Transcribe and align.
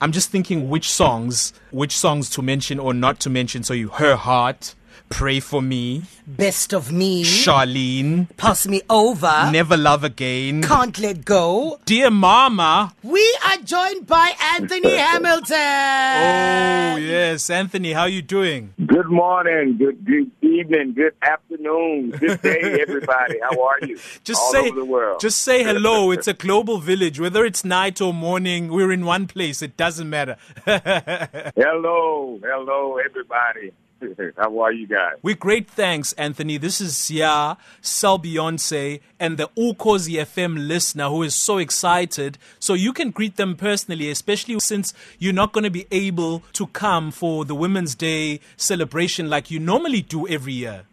I'm 0.00 0.12
just 0.12 0.30
thinking 0.30 0.68
which 0.68 0.88
songs, 0.90 1.52
which 1.70 1.96
songs 1.96 2.30
to 2.30 2.42
mention 2.42 2.78
or 2.78 2.94
not 2.94 3.18
to 3.20 3.30
mention. 3.30 3.64
So 3.64 3.74
you, 3.74 3.88
Her 3.88 4.14
Heart, 4.14 4.74
Pray 5.08 5.40
for 5.40 5.62
Me, 5.62 6.02
Best 6.26 6.72
of 6.74 6.92
Me, 6.92 7.24
Charlene, 7.24 8.28
Pass 8.36 8.66
Me 8.66 8.82
Over, 8.90 9.50
Never 9.50 9.76
Love 9.76 10.04
Again, 10.04 10.62
Can't 10.62 10.98
Let 10.98 11.24
Go. 11.24 11.80
Dear 11.84 12.10
Mama. 12.10 12.94
We 13.02 13.38
are 13.50 13.56
joined 13.58 14.06
by 14.06 14.32
Anthony 14.54 14.96
Hamilton. 14.96 15.56
Oh, 15.56 16.96
yes. 16.98 17.48
Anthony, 17.50 17.92
how 17.92 18.04
you 18.04 18.22
doing? 18.22 18.74
Good 18.86 19.08
morning, 19.08 19.76
good, 19.78 20.04
good 20.04 20.30
evening, 20.42 20.92
good 20.94 21.14
afternoon, 21.22 22.10
good 22.10 22.40
day, 22.42 22.78
everybody. 22.86 23.38
How 23.42 23.62
are 23.62 23.78
you? 23.86 23.98
Just 24.24 24.40
All 24.42 24.52
say 24.52 24.68
over 24.68 24.80
the 24.80 24.84
world. 24.84 25.20
just 25.20 25.38
say 25.42 25.62
hello. 25.64 26.10
It's 26.18 26.26
a 26.28 26.34
global 26.34 26.78
village. 26.78 27.20
Whether 27.20 27.44
it's 27.44 27.64
night 27.64 28.00
or 28.00 28.12
morning, 28.12 28.68
we're 28.72 28.90
in 28.92 29.04
one 29.04 29.26
place. 29.26 29.62
It 29.62 29.76
doesn't 29.76 30.08
matter. 30.10 30.36
hello, 30.64 32.38
hello, 32.42 32.98
everybody. 32.98 33.72
How 34.36 34.60
are 34.60 34.72
you 34.72 34.86
guys? 34.86 35.14
We're 35.22 35.34
great, 35.34 35.68
thanks, 35.68 36.12
Anthony. 36.14 36.56
This 36.56 36.80
is 36.80 36.96
Sia, 36.96 37.56
Sal 37.80 38.18
Beyonce, 38.18 39.00
and 39.18 39.36
the 39.36 39.48
Ukozi 39.56 40.20
FM 40.20 40.68
listener 40.68 41.08
who 41.08 41.22
is 41.22 41.34
so 41.34 41.58
excited. 41.58 42.38
So 42.58 42.74
you 42.74 42.92
can 42.92 43.10
greet 43.10 43.36
them 43.36 43.56
personally, 43.56 44.10
especially 44.10 44.58
since 44.60 44.94
you're 45.18 45.32
not 45.32 45.52
going 45.52 45.64
to 45.64 45.70
be 45.70 45.86
able 45.90 46.40
to 46.54 46.66
come 46.68 47.10
for 47.10 47.44
the 47.44 47.54
Women's 47.54 47.94
Day 47.94 48.40
celebration 48.56 49.28
like 49.28 49.50
you 49.50 49.58
normally 49.58 50.02
do 50.02 50.28
every 50.28 50.52
year. 50.52 50.84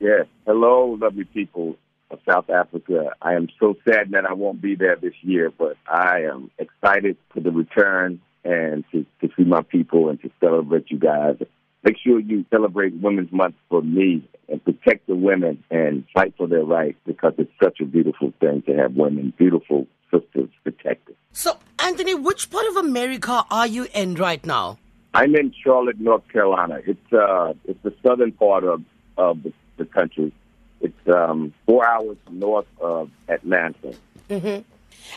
Yes. 0.00 0.26
Hello, 0.46 0.98
lovely 1.00 1.24
people 1.24 1.76
of 2.10 2.20
South 2.28 2.48
Africa. 2.50 3.10
I 3.20 3.34
am 3.34 3.48
so 3.58 3.76
sad 3.84 4.10
that 4.12 4.24
I 4.24 4.32
won't 4.32 4.60
be 4.60 4.74
there 4.74 4.96
this 4.96 5.14
year, 5.22 5.50
but 5.56 5.76
I 5.86 6.22
am 6.22 6.50
excited 6.58 7.16
for 7.32 7.40
the 7.40 7.50
return 7.50 8.20
and 8.44 8.84
to, 8.92 9.06
to 9.20 9.30
see 9.36 9.44
my 9.44 9.62
people 9.62 10.10
and 10.10 10.20
to 10.22 10.30
celebrate 10.40 10.90
you 10.90 10.98
guys. 10.98 11.36
Make 11.84 11.98
sure 11.98 12.18
you 12.18 12.46
celebrate 12.50 12.94
Women's 12.94 13.30
Month 13.30 13.56
for 13.68 13.82
me 13.82 14.26
and 14.48 14.64
protect 14.64 15.06
the 15.06 15.14
women 15.14 15.62
and 15.70 16.04
fight 16.14 16.34
for 16.36 16.46
their 16.46 16.64
rights 16.64 16.98
because 17.06 17.34
it's 17.36 17.52
such 17.62 17.80
a 17.80 17.84
beautiful 17.84 18.32
thing 18.40 18.62
to 18.62 18.74
have 18.74 18.94
women, 18.94 19.34
beautiful 19.36 19.86
sisters 20.10 20.48
protected. 20.62 21.14
So, 21.32 21.58
Anthony, 21.78 22.14
which 22.14 22.50
part 22.50 22.66
of 22.68 22.76
America 22.76 23.44
are 23.50 23.66
you 23.66 23.86
in 23.92 24.14
right 24.14 24.44
now? 24.46 24.78
I'm 25.12 25.36
in 25.36 25.52
Charlotte, 25.62 26.00
North 26.00 26.26
Carolina. 26.28 26.80
It's 26.86 27.12
uh, 27.12 27.52
it's 27.66 27.82
the 27.82 27.94
southern 28.02 28.32
part 28.32 28.64
of 28.64 28.82
of 29.18 29.42
the, 29.42 29.52
the 29.76 29.84
country. 29.84 30.32
It's 30.80 31.08
um, 31.08 31.52
four 31.66 31.86
hours 31.86 32.16
north 32.30 32.66
of 32.80 33.10
Atlanta. 33.28 33.94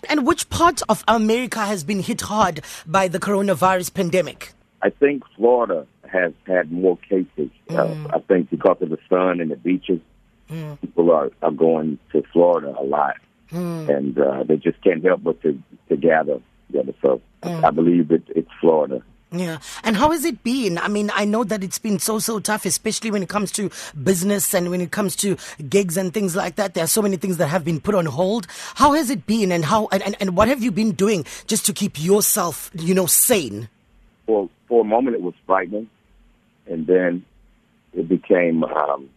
And 0.10 0.28
which 0.28 0.50
part 0.50 0.82
of 0.90 1.04
America 1.08 1.66
has 1.66 1.84
been 1.84 2.02
hit 2.02 2.22
hard 2.22 2.62
by 2.86 3.08
the 3.08 3.20
coronavirus 3.20 3.94
pandemic? 3.94 4.54
I 4.82 4.90
think 4.90 5.24
Florida 5.36 5.88
has 6.10 6.34
had 6.46 6.72
more 6.72 6.98
cases. 6.98 7.50
Uh, 7.70 7.96
I 8.12 8.20
think 8.20 8.50
because 8.50 8.78
of 8.82 8.90
the 8.90 9.00
sun 9.10 9.42
and 9.42 9.52
the 9.52 9.56
beaches, 9.56 10.00
people 10.82 11.12
are, 11.12 11.32
are 11.42 11.52
going 11.52 12.00
to 12.12 12.24
Florida 12.32 12.76
a 12.80 12.84
lot, 12.84 13.16
and 13.52 14.18
uh, 14.20 14.44
they 14.44 14.58
just 14.58 14.82
can't 14.84 15.04
help 15.04 15.24
but 15.24 15.42
to, 15.42 15.62
to 15.90 15.98
gather 15.98 16.40
together. 16.68 16.94
So 17.04 17.22
I 17.44 17.72
believe 17.72 18.12
it, 18.12 18.24
it's 18.36 18.52
Florida. 18.62 19.02
Yeah. 19.32 19.58
And 19.84 19.98
how 19.98 20.12
has 20.12 20.24
it 20.24 20.42
been? 20.42 20.78
I 20.78 20.88
mean, 20.88 21.12
I 21.14 21.26
know 21.26 21.44
that 21.44 21.62
it's 21.62 21.80
been 21.80 22.00
so, 22.00 22.18
so 22.18 22.40
tough, 22.40 22.66
especially 22.66 23.12
when 23.12 23.22
it 23.22 23.28
comes 23.28 23.52
to 23.54 23.70
business 24.02 24.54
and 24.54 24.70
when 24.70 24.80
it 24.80 24.92
comes 24.92 25.18
to 25.18 25.36
gigs 25.68 25.98
and 25.98 26.14
things 26.14 26.34
like 26.34 26.56
that. 26.56 26.76
There 26.76 26.84
are 26.84 26.88
so 26.88 27.02
many 27.02 27.18
things 27.18 27.36
that 27.38 27.48
have 27.48 27.66
been 27.66 27.82
put 27.82 27.94
on 27.94 28.06
hold. 28.06 28.48
How 28.76 28.94
has 28.94 29.10
it 29.10 29.26
been 29.26 29.52
and 29.52 29.66
how, 29.66 29.90
and, 29.92 30.02
and, 30.02 30.16
and 30.22 30.38
what 30.38 30.48
have 30.48 30.64
you 30.64 30.72
been 30.72 30.94
doing 30.94 31.26
just 31.46 31.66
to 31.66 31.74
keep 31.74 32.02
yourself, 32.02 32.72
you 32.74 32.94
know, 32.94 33.06
sane? 33.06 33.68
For 34.28 34.50
for 34.68 34.82
a 34.82 34.84
moment, 34.84 35.16
it 35.16 35.22
was 35.24 35.34
frightening, 35.48 35.90
and 36.68 36.86
then 36.86 37.26
it 37.94 38.08
became 38.08 38.64
um, 38.64 39.10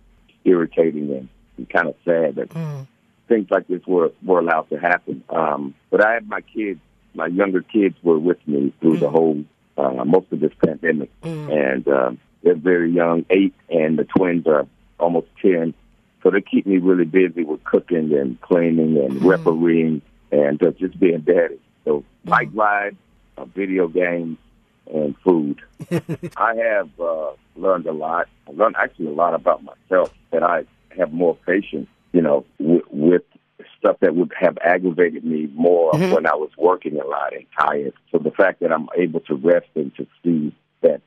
irritating 0.44 1.10
and, 1.10 1.28
and 1.58 1.68
kind 1.68 1.88
of 1.88 1.96
sad 2.04 2.36
that 2.36 2.86
things 3.28 3.48
like 3.50 3.66
this 3.68 3.82
were 3.86 4.12
were 4.24 4.38
allowed 4.38 4.70
to 4.70 4.76
happen. 4.78 5.22
Um, 5.28 5.74
but 5.90 6.02
I 6.02 6.14
had 6.14 6.28
my 6.28 6.40
kids, 6.40 6.80
my 7.14 7.26
younger 7.26 7.60
kids, 7.60 7.96
were 8.02 8.18
with 8.18 8.38
me 8.46 8.72
through 8.80 8.98
the 8.98 9.10
whole 9.10 9.44
uh, 9.76 10.04
most 10.04 10.26
of 10.32 10.40
this 10.40 10.52
pandemic, 10.64 11.10
and 11.50 11.86
uh, 11.88 12.12
they're 12.42 12.54
very 12.54 12.90
young, 12.92 13.26
eight, 13.30 13.54
and 13.68 13.98
the 13.98 14.04
twins 14.04 14.46
are 14.46 14.66
almost 14.98 15.26
ten. 15.42 15.74
So 16.22 16.30
they 16.30 16.42
keep 16.42 16.66
me 16.66 16.76
really 16.78 17.06
busy 17.06 17.44
with 17.44 17.64
cooking 17.64 18.12
and 18.12 18.40
cleaning 18.42 18.96
and 18.98 19.22
refereeing 19.24 20.02
and 20.30 20.62
uh, 20.62 20.70
just 20.72 21.00
being 21.00 21.20
daddy. 21.20 21.58
So 21.84 22.04
bike 22.24 22.50
rides, 22.52 22.96
uh, 23.38 23.46
video 23.46 23.88
games, 23.88 24.36
and 24.92 25.14
food. 25.24 25.60
I 26.36 26.54
have 26.54 26.90
uh, 27.00 27.30
learned 27.56 27.86
a 27.86 27.92
lot. 27.92 28.28
I 28.48 28.52
learned 28.52 28.76
actually 28.78 29.06
a 29.06 29.12
lot 29.12 29.34
about 29.34 29.62
myself 29.62 30.12
that 30.30 30.42
I 30.42 30.64
have 30.96 31.12
more 31.12 31.36
patience, 31.46 31.88
you 32.12 32.22
know, 32.22 32.44
with, 32.58 32.82
with 32.90 33.22
stuff 33.78 33.96
that 34.00 34.14
would 34.14 34.32
have 34.38 34.58
aggravated 34.64 35.24
me 35.24 35.48
more 35.54 35.92
when 35.92 36.26
I 36.26 36.34
was 36.34 36.50
working 36.56 37.00
a 37.00 37.06
lot 37.06 37.34
and 37.34 37.46
tired. 37.58 37.94
So 38.12 38.18
the 38.18 38.30
fact 38.30 38.60
that 38.60 38.72
I'm 38.72 38.88
able 38.96 39.20
to 39.20 39.34
rest 39.34 39.68
and 39.74 39.94
to 39.96 40.06
see 40.22 40.54
that 40.82 41.00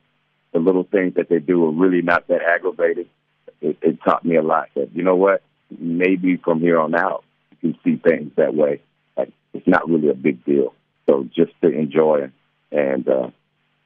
the 0.52 0.58
little 0.58 0.84
things 0.84 1.14
that 1.14 1.28
they 1.28 1.38
do 1.38 1.64
are 1.66 1.72
really 1.72 2.02
not 2.02 2.28
that 2.28 2.42
aggravating, 2.42 3.06
it, 3.60 3.78
it 3.82 3.98
taught 4.04 4.24
me 4.24 4.36
a 4.36 4.42
lot. 4.42 4.68
That 4.74 4.94
you 4.94 5.02
know 5.02 5.16
what, 5.16 5.42
maybe 5.78 6.36
from 6.36 6.60
here 6.60 6.78
on 6.78 6.94
out, 6.94 7.24
you 7.50 7.72
can 7.72 7.80
see 7.84 7.96
things 7.96 8.32
that 8.36 8.54
way. 8.54 8.80
Like 9.16 9.32
it's 9.52 9.66
not 9.66 9.88
really 9.88 10.08
a 10.08 10.14
big 10.14 10.44
deal. 10.44 10.74
So 11.06 11.28
just 11.34 11.52
to 11.62 11.68
enjoy 11.68 12.24
it, 12.24 12.32
and 12.72 13.08
uh, 13.08 13.30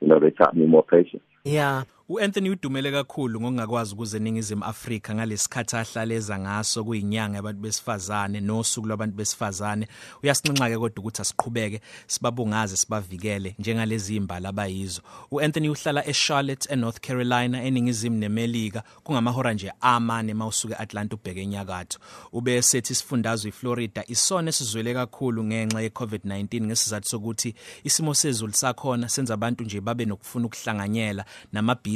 you 0.00 0.08
know, 0.08 0.18
they 0.18 0.30
taught 0.30 0.56
me 0.56 0.66
more 0.66 0.82
patience. 0.82 1.22
Yeah. 1.44 1.84
uAnthony 2.10 2.50
udumele 2.50 2.92
kakhulu 2.92 3.40
ngokungakwazi 3.40 3.94
ukuze 3.94 4.16
eningizimu 4.16 4.64
Afrika 4.64 5.14
ngalesikhathi 5.14 5.76
ahlaleza 5.76 6.38
ngaso 6.38 6.84
kuyinyanga 6.84 7.36
yabantu 7.36 7.60
besifazane 7.60 8.40
nosuku 8.40 8.86
lwabantu 8.86 9.16
besifazane. 9.16 9.88
Uyasincinxa 10.22 10.68
ke 10.68 10.78
kodwa 10.78 11.00
ukuthi 11.00 11.22
asiqhubeke 11.22 11.80
sibabungaze 12.06 12.76
sibavikele 12.76 13.54
njengalezi 13.58 14.16
imbala 14.16 14.48
abayizo. 14.48 15.02
uAnthony 15.30 15.68
uhlala 15.68 16.06
eCharlotte 16.06 16.72
eNorth 16.72 17.00
Carolina 17.00 17.64
eningizimu 17.64 18.16
neMelika 18.16 18.82
kungamahora 19.02 19.52
nje 19.52 19.72
amane 19.80 20.34
mawusuke 20.34 20.74
eAtlanta 20.74 21.16
ubheke 21.16 21.42
enyakatho. 21.42 21.98
Ube 22.32 22.62
sethi 22.62 22.92
isifundazwe 22.92 23.48
iFlorida 23.48 24.04
isona 24.06 24.48
esizwele 24.48 24.94
kakhulu 24.94 25.44
ngenxa 25.44 25.82
yeCovid-19 25.82 26.62
ngesizathu 26.62 27.08
sokuthi 27.08 27.54
isimo 27.84 28.14
sezulu 28.14 28.52
sakhona 28.52 29.08
senza 29.08 29.34
abantu 29.34 29.64
nje 29.64 29.80
babe 29.80 30.04
nokufuna 30.04 30.46
ukuhlanganyela 30.46 31.24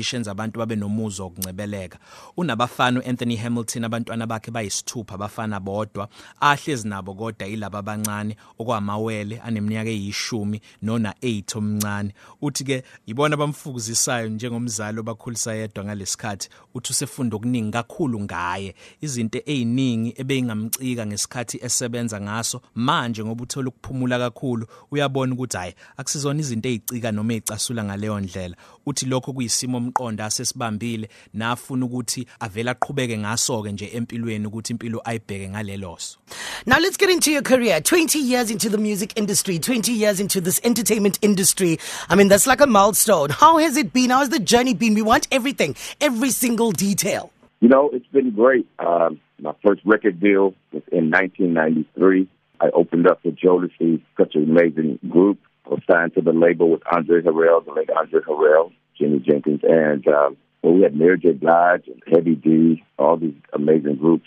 namabhishi 0.02 0.16
enza 0.16 0.30
abantu 0.30 0.58
babe 0.58 0.76
nomuzwa 0.76 1.26
wokuncebeleka. 1.26 1.98
Unabafana 2.36 3.00
uAnthony 3.00 3.36
Hamilton 3.36 3.84
abantwana 3.84 4.26
bakhe 4.26 4.50
bayisithupha 4.50 5.14
abafana 5.14 5.60
bodwa 5.60 6.08
ahlezi 6.40 6.88
nabo 6.88 7.14
kodwa 7.14 7.46
yilabo 7.46 7.78
abancane 7.78 8.36
okwamawele 8.58 9.40
aneminyaka 9.40 9.90
eyishumi 9.90 10.60
nona 10.82 11.14
8 11.22 11.58
omncane. 11.58 12.14
Uthi 12.42 12.64
ke 12.64 12.82
ibona 13.06 13.36
bamfukuzisayo 13.36 14.28
njengomzali 14.28 15.00
obakhulisa 15.00 15.54
yedwa 15.54 15.84
ngalesikhathi 15.84 16.48
uthi 16.74 16.92
usefunda 16.92 17.36
okuningi 17.36 17.72
kakhulu 17.72 18.20
ngaye. 18.20 18.74
Izinto 19.00 19.38
eziningi 19.46 20.14
ebeyingamcika 20.16 21.06
ngesikhathi 21.06 21.58
esebenza 21.62 22.20
ngaso 22.20 22.60
manje 22.74 23.24
ngoba 23.24 23.42
uthola 23.42 23.68
ukuphumula 23.68 24.18
kakhulu 24.18 24.66
uyabona 24.90 25.34
ukuthi 25.34 25.56
hayi 25.56 25.74
akusizona 25.96 26.40
izinto 26.40 26.68
ezicika 26.68 27.12
noma 27.12 27.34
ezicasula 27.34 27.84
ngaleyo 27.84 28.20
ndlela. 28.20 28.56
Uthi 28.86 29.06
lokho 29.06 29.32
kuyisimo 29.32 29.91
umqondo 29.92 30.24
asesibambile 30.24 31.08
nafuna 31.34 31.86
ukuthi 31.86 32.26
avela 32.40 32.70
aqhubeke 32.70 33.18
ngaso 33.18 33.62
ke 33.62 33.72
nje 33.72 33.90
empilweni 33.94 34.46
ukuthi 34.46 34.72
impilo 34.72 35.00
ayibheke 35.04 35.48
ngaleloso 35.48 36.18
Now 36.66 36.78
let's 36.78 36.96
get 36.96 37.10
into 37.10 37.30
your 37.30 37.42
career. 37.42 37.80
20 37.80 38.18
years 38.18 38.50
into 38.50 38.68
the 38.68 38.78
music 38.78 39.12
industry, 39.16 39.58
20 39.58 39.92
years 39.92 40.20
into 40.20 40.40
this 40.40 40.60
entertainment 40.62 41.18
industry. 41.20 41.78
I 42.08 42.14
mean, 42.14 42.28
that's 42.28 42.46
like 42.46 42.60
a 42.60 42.66
milestone. 42.66 43.30
How 43.30 43.58
has 43.58 43.76
it 43.76 43.92
been? 43.92 44.10
How 44.10 44.20
has 44.20 44.28
the 44.28 44.38
journey 44.38 44.74
been? 44.74 44.94
We 44.94 45.02
want 45.02 45.26
everything, 45.32 45.74
every 46.00 46.30
single 46.30 46.70
detail. 46.70 47.32
You 47.60 47.68
know, 47.68 47.90
it's 47.92 48.06
been 48.06 48.30
great. 48.30 48.66
Um, 48.78 49.20
my 49.40 49.52
first 49.64 49.82
record 49.84 50.20
deal 50.20 50.54
was 50.72 50.82
in 50.92 51.10
1993. 51.10 52.28
I 52.60 52.70
opened 52.74 53.08
up 53.08 53.20
for 53.22 53.32
Jodeci, 53.32 54.00
such 54.16 54.36
an 54.36 54.44
amazing 54.44 55.00
group. 55.08 55.38
Was 55.72 55.80
signed 55.90 56.12
to 56.16 56.20
the 56.20 56.34
label 56.34 56.68
with 56.68 56.82
Andre 56.92 57.22
Harrell, 57.22 57.64
the 57.64 57.72
late 57.72 57.88
Andre 57.88 58.20
Harrell, 58.20 58.72
Jimmy 58.98 59.20
Jenkins, 59.20 59.62
and 59.62 60.06
um, 60.06 60.36
well, 60.60 60.74
we 60.74 60.82
had 60.82 60.94
Mary 60.94 61.18
J. 61.18 61.32
Blige 61.32 61.86
and 61.86 62.02
Heavy 62.06 62.34
D, 62.34 62.84
all 62.98 63.16
these 63.16 63.34
amazing 63.54 63.96
groups. 63.96 64.26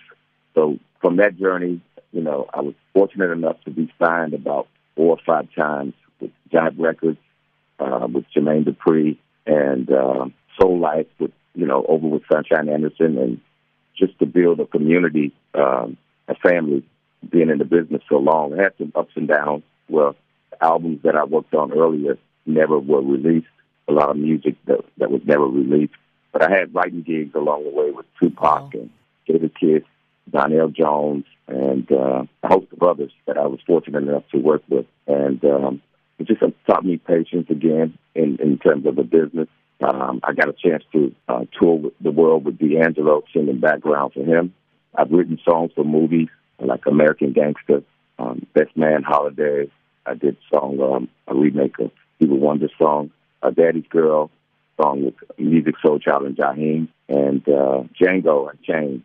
So 0.56 0.80
from 1.01 1.18
that 1.18 1.38
journey, 1.38 1.81
you 2.12 2.21
know, 2.21 2.47
I 2.51 2.62
was 2.62 2.74
fortunate 2.95 3.30
enough 3.30 3.57
to 3.65 3.69
be 3.69 3.94
signed 4.01 4.33
about 4.33 4.68
four 4.95 5.18
or 5.18 5.19
five 5.24 5.47
times 5.56 5.94
with 6.19 6.31
Jive 6.51 6.80
Records, 6.80 7.19
uh, 7.77 8.07
with 8.12 8.25
Jermaine 8.36 8.65
Dupri, 8.65 9.19
and 9.45 9.88
uh, 9.92 10.25
Soul 10.59 10.80
Life 10.80 11.07
with, 11.19 11.31
you 11.53 11.68
know, 11.68 11.86
over 11.88 12.07
with 12.07 12.24
Sunshine 12.31 12.69
Anderson, 12.69 13.19
and 13.19 13.42
just 13.95 14.18
to 14.18 14.25
build 14.25 14.59
a 14.62 14.65
community, 14.65 15.31
um, 15.53 15.95
a 16.27 16.33
family, 16.33 16.83
being 17.30 17.51
in 17.51 17.59
the 17.59 17.65
business 17.65 18.01
so 18.09 18.18
long. 18.18 18.59
I 18.59 18.63
had 18.63 18.74
some 18.80 18.92
ups 18.95 19.13
and 19.15 19.27
downs. 19.27 19.62
Well, 19.88 20.15
albums 20.62 21.02
that 21.04 21.16
I 21.16 21.24
worked 21.24 21.54
on 21.54 21.72
earlier 21.72 22.18
never 22.46 22.80
were 22.80 23.02
released, 23.02 23.48
a 23.88 23.94
lot 23.94 24.10
of 24.10 24.18
music 24.18 24.56
that 24.66 24.80
that 24.98 25.12
was 25.12 25.22
never 25.25 25.46
released. 25.46 25.94
But 26.31 26.44
I 26.44 26.52
had 26.52 26.75
writing 26.75 27.04
gigs 27.04 27.34
along 27.36 27.63
the 27.63 27.69
way 27.69 27.92
with 27.92 28.06
Tupac 28.19 28.74
and 28.74 28.90
David 29.28 29.54
Kidd, 29.60 29.86
Donell 30.30 30.69
Jones, 30.69 31.25
and 31.48 31.90
uh, 31.92 32.24
a 32.44 32.48
host 32.48 32.68
of 32.74 32.84
others 32.84 33.12
that 33.25 33.38
I 33.38 33.48
was 33.48 33.60
fortunate 33.66 34.04
enough 34.04 34.28
to 34.31 34.38
work 34.40 34.63
with. 34.68 34.86
And 35.07 35.44
um, 35.46 35.81
it 36.19 36.28
just 36.28 36.42
taught 36.68 36.86
me 36.86 36.98
patience 36.98 37.48
again 37.50 37.98
in, 38.13 38.38
in 38.42 38.57
terms 38.57 38.86
of 38.86 38.96
the 38.96 39.04
business. 39.04 39.48
Um, 39.81 40.22
I 40.24 40.34
got 40.34 40.50
a 40.50 40.54
chance 40.54 40.84
to 40.94 41.13
uh, 41.28 41.46
tour 41.60 41.75
with 41.75 41.94
the 42.00 42.12
world 42.12 42.46
with 42.46 42.57
D'Angelo, 42.57 43.24
singing 43.34 43.60
background 43.60 44.13
for 44.13 44.24
him. 44.24 44.54
I've 44.98 45.12
written 45.12 45.40
songs 45.48 45.72
for 45.75 45.84
movies 45.84 46.30
like 46.60 46.86
American 46.86 47.34
Gangster, 47.34 47.84
um, 48.18 48.46
Best 48.54 48.75
Man 48.78 49.04
Holiday. 49.04 49.69
I 50.06 50.13
did 50.13 50.38
song 50.52 50.80
um, 50.81 51.10
a 51.28 51.36
remake 51.36 51.80
of 51.80 51.92
Stevie 52.18 52.38
Wonder 52.38 52.69
song, 52.78 53.12
a 53.42 53.52
Daddy's 53.52 53.88
Girl 53.90 54.30
song 54.81 55.06
with 55.06 55.16
Musiq 55.40 55.74
Soulchild 55.84 56.25
and 56.25 56.36
Jaheim, 56.36 56.88
and 57.07 57.48
uh, 57.48 57.84
Django 58.00 58.50
and 58.50 58.62
Chain. 58.63 59.04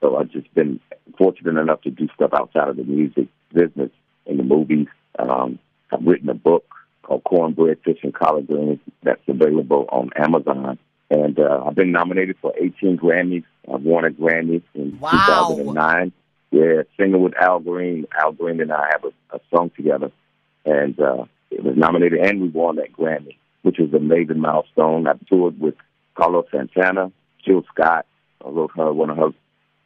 So 0.00 0.16
I've 0.16 0.30
just 0.30 0.52
been 0.54 0.80
fortunate 1.18 1.60
enough 1.60 1.82
to 1.82 1.90
do 1.90 2.08
stuff 2.14 2.30
outside 2.34 2.68
of 2.68 2.76
the 2.76 2.84
music 2.84 3.28
business 3.52 3.90
in 4.26 4.36
the 4.36 4.42
movies. 4.42 4.86
Um, 5.18 5.58
I've 5.92 6.06
written 6.06 6.28
a 6.28 6.34
book 6.34 6.64
called 7.02 7.24
Cornbread 7.24 7.78
Fish 7.84 7.98
and 8.02 8.14
Collard 8.14 8.46
Greens 8.46 8.78
that's 9.02 9.20
available 9.28 9.86
on 9.90 10.10
Amazon. 10.16 10.78
And 11.10 11.38
uh, 11.38 11.64
I've 11.66 11.74
been 11.74 11.90
nominated 11.90 12.36
for 12.40 12.54
18 12.56 12.96
Grammys. 12.96 13.44
I've 13.72 13.82
won 13.82 14.04
a 14.04 14.10
Grammy 14.10 14.62
in 14.74 14.98
wow. 15.00 15.10
2009. 15.48 16.12
Yeah, 16.52 16.82
singing 16.96 17.22
with 17.22 17.34
Al 17.40 17.60
Green. 17.60 18.06
Al 18.18 18.32
Green 18.32 18.60
and 18.60 18.72
I 18.72 18.90
have 18.92 19.04
a, 19.04 19.36
a 19.36 19.40
song 19.52 19.70
together. 19.76 20.10
And 20.64 20.98
uh, 21.00 21.24
it 21.50 21.62
was 21.64 21.76
nominated 21.76 22.20
and 22.20 22.40
we 22.40 22.48
won 22.48 22.76
that 22.76 22.92
Grammy, 22.92 23.36
which 23.62 23.78
was 23.78 23.90
an 23.90 23.96
amazing 23.96 24.40
milestone. 24.40 25.06
I've 25.06 25.24
toured 25.26 25.60
with 25.60 25.74
Carlos 26.14 26.46
Santana, 26.50 27.12
Jill 27.44 27.64
Scott. 27.72 28.06
I 28.44 28.48
wrote 28.48 28.70
her 28.76 28.92
one 28.92 29.10
of 29.10 29.16
her 29.16 29.30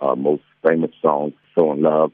uh, 0.01 0.15
most 0.15 0.43
famous 0.67 0.91
songs, 1.01 1.35
So 1.55 1.73
in 1.73 1.83
Love. 1.83 2.13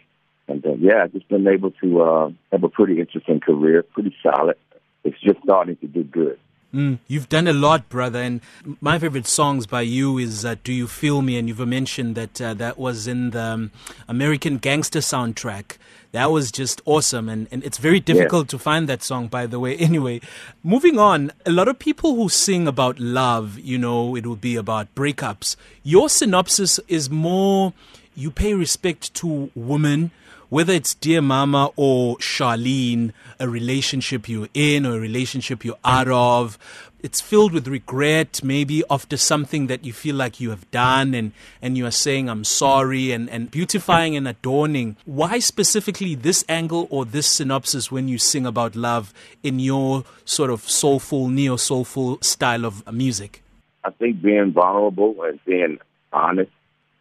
And 0.49 0.65
uh, 0.67 0.75
yeah, 0.79 1.05
I've 1.05 1.13
just 1.13 1.29
been 1.29 1.47
able 1.47 1.71
to 1.83 2.03
uh, 2.03 2.31
have 2.53 2.65
a 2.65 2.69
pretty 2.69 2.99
interesting 3.01 3.41
career, 3.41 3.83
pretty 3.83 4.15
solid. 4.23 4.57
It's 5.05 5.21
just 5.21 5.39
starting 5.43 5.77
to 5.77 5.87
do 5.87 6.05
good. 6.05 6.39
Mm, 6.73 7.01
you've 7.09 7.29
done 7.29 7.49
a 7.49 7.53
lot, 7.53 7.89
brother, 7.89 8.21
and 8.21 8.41
my 8.81 8.99
favorite 8.99 9.27
songs 9.27 9.67
by 9.67 9.81
you 9.81 10.19
is 10.19 10.45
uh, 10.45 10.55
"Do 10.63 10.73
You 10.73 10.87
Feel 10.87 11.21
Me," 11.21 11.37
and 11.37 11.49
you've 11.49 11.67
mentioned 11.67 12.15
that 12.15 12.41
uh, 12.41 12.55
that 12.55 12.79
was 12.79 13.09
in 13.09 13.31
the 13.31 13.43
um, 13.43 13.71
American 14.07 14.59
Gangster 14.59 15.01
soundtrack. 15.01 15.79
That 16.13 16.31
was 16.31 16.53
just 16.53 16.81
awesome, 16.85 17.29
and, 17.29 17.49
and 17.51 17.65
it's 17.65 17.79
very 17.79 17.99
difficult 17.99 18.47
yeah. 18.47 18.51
to 18.51 18.59
find 18.59 18.89
that 18.89 19.03
song, 19.03 19.27
by 19.27 19.47
the 19.47 19.59
way. 19.59 19.77
Anyway, 19.91 20.21
moving 20.63 20.99
on, 20.99 21.33
a 21.45 21.51
lot 21.51 21.67
of 21.67 21.79
people 21.79 22.15
who 22.15 22.29
sing 22.29 22.69
about 22.69 23.01
love, 23.01 23.59
you 23.59 23.77
know, 23.77 24.15
it 24.15 24.25
will 24.25 24.37
be 24.37 24.55
about 24.55 24.95
breakups. 24.95 25.57
Your 25.83 26.09
synopsis 26.09 26.79
is 26.87 27.11
more 27.11 27.73
you 28.15 28.31
pay 28.31 28.55
respect 28.55 29.13
to 29.15 29.51
women 29.55 30.11
whether 30.51 30.73
it's 30.73 30.95
Dear 30.95 31.23
Mama 31.23 31.71
or 31.77 32.17
Charlene, 32.17 33.13
a 33.39 33.49
relationship 33.49 34.29
you're 34.29 34.49
in 34.53 34.85
or 34.85 34.97
a 34.97 35.01
relationship 35.01 35.65
you're 35.65 35.79
out 35.85 36.09
of, 36.09 36.59
it's 37.03 37.21
filled 37.21 37.53
with 37.53 37.69
regret, 37.69 38.43
maybe 38.43 38.83
after 38.91 39.17
something 39.17 39.69
that 39.69 39.85
you 39.85 39.93
feel 39.93 40.17
like 40.17 40.41
you 40.41 40.51
have 40.51 40.69
done 40.71 41.15
and, 41.15 41.33
and 41.63 41.79
you 41.79 41.87
are 41.87 41.93
saying, 41.93 42.29
I'm 42.29 42.45
sorry, 42.45 43.13
and, 43.13 43.31
and 43.31 43.51
beautifying 43.51 44.17
and 44.17 44.27
adorning. 44.29 44.97
Why 45.07 45.39
specifically 45.39 46.17
this 46.17 46.45
angle 46.49 46.89
or 46.91 47.05
this 47.05 47.29
synopsis 47.29 47.91
when 47.91 48.09
you 48.09 48.19
sing 48.19 48.45
about 48.45 48.77
love 48.77 49.15
in 49.43 49.61
your 49.61 50.05
sort 50.25 50.51
of 50.51 50.69
soulful, 50.69 51.29
neo 51.29 51.57
soulful 51.57 52.19
style 52.21 52.65
of 52.65 52.93
music? 52.93 53.43
I 53.85 53.91
think 53.91 54.21
being 54.21 54.53
vulnerable 54.53 55.15
and 55.23 55.39
being 55.47 55.79
honest 56.13 56.51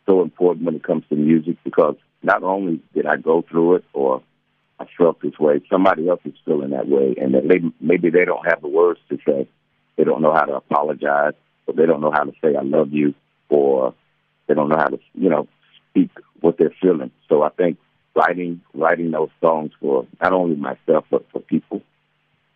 so 0.05 0.21
important 0.21 0.65
when 0.65 0.75
it 0.75 0.83
comes 0.83 1.03
to 1.09 1.15
music 1.15 1.57
because 1.63 1.95
not 2.21 2.43
only 2.43 2.81
did 2.93 3.05
I 3.05 3.17
go 3.17 3.41
through 3.41 3.75
it 3.75 3.85
or 3.93 4.21
I 4.79 4.85
felt 4.97 5.21
this 5.21 5.37
way, 5.39 5.61
somebody 5.69 6.07
else 6.07 6.21
is 6.23 6.33
feeling 6.45 6.69
that 6.69 6.87
way, 6.87 7.15
and 7.19 7.33
that 7.33 7.45
maybe, 7.45 7.73
maybe 7.81 8.09
they 8.09 8.25
don't 8.25 8.45
have 8.45 8.61
the 8.61 8.69
words 8.69 8.99
to 9.09 9.17
say. 9.27 9.47
They 9.97 10.05
don't 10.05 10.21
know 10.21 10.33
how 10.33 10.45
to 10.45 10.55
apologize, 10.55 11.33
or 11.67 11.73
they 11.73 11.85
don't 11.85 12.01
know 12.01 12.11
how 12.11 12.23
to 12.23 12.31
say 12.41 12.55
"I 12.55 12.61
love 12.61 12.93
you," 12.93 13.13
or 13.49 13.93
they 14.47 14.53
don't 14.53 14.69
know 14.69 14.77
how 14.77 14.87
to, 14.87 14.99
you 15.13 15.29
know, 15.29 15.47
speak 15.89 16.11
what 16.39 16.57
they're 16.57 16.73
feeling. 16.81 17.11
So 17.27 17.43
I 17.43 17.49
think 17.49 17.77
writing 18.15 18.61
writing 18.73 19.11
those 19.11 19.29
songs 19.41 19.71
for 19.79 20.07
not 20.21 20.33
only 20.33 20.55
myself 20.55 21.05
but 21.11 21.25
for 21.31 21.39
people 21.41 21.81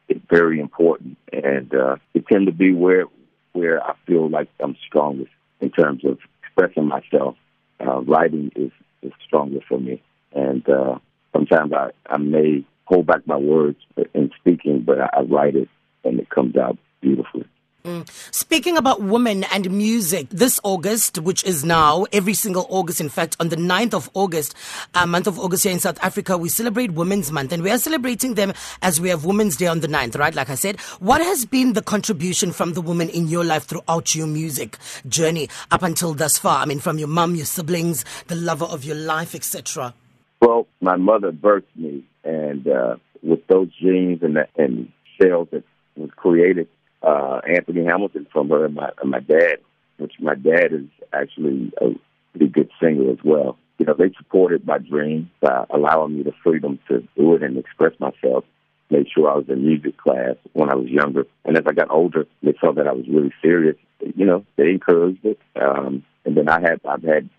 is 0.08 0.22
very 0.30 0.60
important, 0.60 1.18
and 1.32 1.74
uh, 1.74 1.98
it 2.14 2.26
tend 2.28 2.46
to 2.46 2.54
be 2.54 2.74
where 2.74 3.06
where 3.52 3.84
I 3.84 3.96
feel 4.08 4.30
like 4.30 4.50
I'm 4.62 4.78
strongest 4.88 5.32
in 5.60 5.72
terms 5.72 6.06
of 6.06 6.20
expressing 6.44 6.88
myself. 6.88 7.36
Uh, 7.80 8.02
writing 8.02 8.52
is 8.56 8.72
is 9.04 9.12
stronger 9.26 9.60
for 9.68 9.80
me. 9.80 10.02
And 10.34 10.68
uh, 10.68 10.98
sometimes 11.32 11.74
I, 11.74 11.92
I 12.08 12.18
may 12.18 12.66
hold 12.86 13.08
back 13.08 13.26
my 13.26 13.38
words 13.38 13.78
in 14.14 14.32
speaking, 14.40 14.84
but 14.86 15.00
I, 15.00 15.10
I 15.14 15.22
write 15.22 15.56
it 15.56 15.70
and 16.04 16.20
it 16.20 16.30
comes 16.30 16.56
out 16.56 16.78
beautifully. 17.02 17.46
Mm. 17.86 18.10
Speaking 18.34 18.78
about 18.78 19.02
women 19.02 19.44
and 19.52 19.70
music, 19.70 20.30
this 20.30 20.58
August, 20.64 21.18
which 21.18 21.44
is 21.44 21.66
now 21.66 22.06
every 22.14 22.34
single 22.34 22.66
August, 22.70 23.02
in 23.02 23.10
fact, 23.10 23.36
on 23.42 23.50
the 23.50 23.58
9th 23.58 23.94
of 23.94 24.10
August, 24.14 24.56
uh, 24.94 25.06
month 25.06 25.28
of 25.28 25.38
August 25.38 25.66
here 25.66 25.74
in 25.74 25.80
South 25.80 26.02
Africa, 26.02 26.38
we 26.38 26.48
celebrate 26.48 26.94
Women's 26.94 27.30
Month 27.30 27.52
and 27.52 27.62
we 27.62 27.70
are 27.70 27.78
celebrating 27.78 28.36
them 28.36 28.54
as 28.82 29.02
we 29.02 29.10
have 29.10 29.26
Women's 29.26 29.58
Day 29.58 29.68
on 29.68 29.82
the 29.82 29.90
9th, 29.90 30.18
right? 30.18 30.34
Like 30.34 30.50
I 30.50 30.56
said, 30.56 30.80
what 31.02 31.20
has 31.20 31.46
been 31.46 31.74
the 31.74 31.82
contribution 31.82 32.54
from 32.54 32.72
the 32.72 32.80
women 32.80 33.10
in 33.10 33.28
your 33.28 33.44
life 33.44 33.66
throughout 33.66 34.16
your 34.16 34.28
music 34.28 34.78
journey 35.10 35.50
up 35.70 35.84
until 35.84 36.14
thus 36.14 36.38
far? 36.38 36.62
I 36.62 36.66
mean, 36.66 36.80
from 36.80 37.00
your 37.00 37.10
mum, 37.10 37.36
your 37.36 37.46
siblings, 37.46 38.06
the 38.28 38.36
lover 38.36 38.64
of 38.64 38.86
your 38.86 38.96
life, 38.96 39.36
etc. 39.36 39.94
Well, 40.40 40.68
my 40.80 40.96
mother 40.96 41.34
birthed 41.34 41.64
me, 41.76 42.06
and 42.24 42.66
uh, 42.66 42.96
with 43.22 43.46
those 43.48 43.68
genes 43.76 44.24
and, 44.24 44.38
and 44.56 44.90
cells 45.22 45.50
that 45.52 45.66
was 45.98 46.12
created 46.16 46.70
uh, 47.04 47.42
Anthony 47.48 47.86
Hamilton 47.86 48.28
from 48.32 48.50
her 48.50 48.66
and 48.66 48.76
my, 48.76 48.90
and 49.02 49.12
my 49.12 49.20
dad, 49.20 49.58
which 49.98 50.14
my 50.20 50.36
dad 50.36 50.72
is 50.72 50.88
actually 51.12 51.72
a 51.82 51.90
pretty 52.32 52.52
good 52.52 52.70
singer 52.82 53.12
as 53.12 53.20
well. 53.24 53.58
You 53.78 53.86
know, 53.86 53.96
they 53.98 54.12
supported 54.18 54.66
my 54.66 54.78
dream 54.78 55.30
by 55.42 55.66
allowing 55.70 56.18
me 56.18 56.24
the 56.24 56.32
freedom 56.44 56.80
to 56.88 57.08
do 57.18 57.36
it 57.36 57.44
and 57.44 57.58
express 57.58 57.94
myself. 58.00 58.46
Made 58.90 59.08
sure 59.14 59.30
I 59.30 59.36
was 59.36 59.46
in 59.50 59.66
music 59.66 59.98
class 59.98 60.36
when 60.54 60.70
I 60.70 60.76
was 60.76 60.88
younger. 60.88 61.26
And 61.46 61.58
as 61.58 61.64
I 61.68 61.74
got 61.74 61.90
older, 61.90 62.26
they 62.42 62.54
saw 62.60 62.74
that 62.74 62.88
I 62.88 62.94
was 62.94 63.06
really 63.08 63.34
serious. 63.42 63.76
You 64.00 64.26
know, 64.26 64.46
they 64.56 64.70
encouraged 64.70 65.26
it. 65.26 65.40
Um, 65.60 66.04
and 66.26 66.38
then 66.38 66.48
I 66.48 66.62
had, 66.62 66.80
I've 66.88 67.04
had 67.04 67.30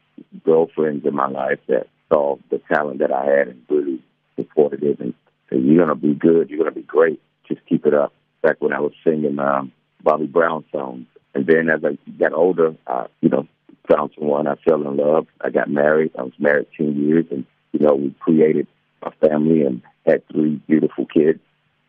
girlfriends 0.45 1.07
in 1.07 1.15
my 1.15 1.29
life 1.29 1.61
that 1.69 1.87
saw 2.09 2.37
the 2.51 2.61
talent 2.73 2.99
that 2.99 3.13
I 3.13 3.25
had 3.25 3.49
and 3.49 3.63
really 3.69 4.03
supported 4.37 4.83
it 4.83 4.99
and 5.01 5.15
said, 5.49 5.63
you're 5.63 5.87
to 5.87 5.95
be 5.95 6.15
good. 6.15 6.51
You're 6.51 6.65
to 6.65 6.73
be 6.73 6.83
great. 6.83 7.21
Just 7.49 7.65
keep 7.67 7.87
it 7.87 7.95
up 7.95 8.13
back 8.45 8.57
when 8.61 8.75
I 8.75 8.81
was 8.81 8.93
singing 9.03 9.39
um, 9.39 9.73
Bobby 10.03 10.27
Brown 10.27 10.65
songs. 10.71 11.07
And 11.35 11.47
then 11.47 11.71
as 11.71 11.81
I 11.83 11.99
got 12.19 12.35
older, 12.35 12.77
I, 12.87 13.07
you 13.23 13.31
know, 13.31 13.49
found 13.91 14.11
someone 14.17 14.47
I 14.47 14.55
fell 14.69 14.87
in 14.87 14.97
love. 14.97 15.27
I 15.41 15.51
got 15.51 15.71
married. 15.71 16.13
I 16.17 16.23
was 16.23 16.39
married 16.39 16.67
10 16.77 16.95
years 16.95 17.25
and, 17.31 17.45
you 17.73 17.81
know, 17.81 17.95
we 17.95 18.15
created 18.21 18.67
a 19.03 19.11
family 19.13 19.63
and 19.63 19.83
had 20.07 20.29
three 20.29 20.61
beautiful 20.69 21.07
kids. 21.07 21.41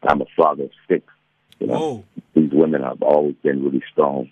I'm 0.01 0.21
a 0.21 0.25
father 0.35 0.63
of 0.63 0.71
six. 0.87 1.05
You 1.59 1.67
know, 1.67 1.79
Whoa. 1.79 2.03
these 2.33 2.51
women 2.51 2.83
have 2.83 3.01
always 3.03 3.35
been 3.43 3.63
really 3.63 3.83
strong. 3.91 4.29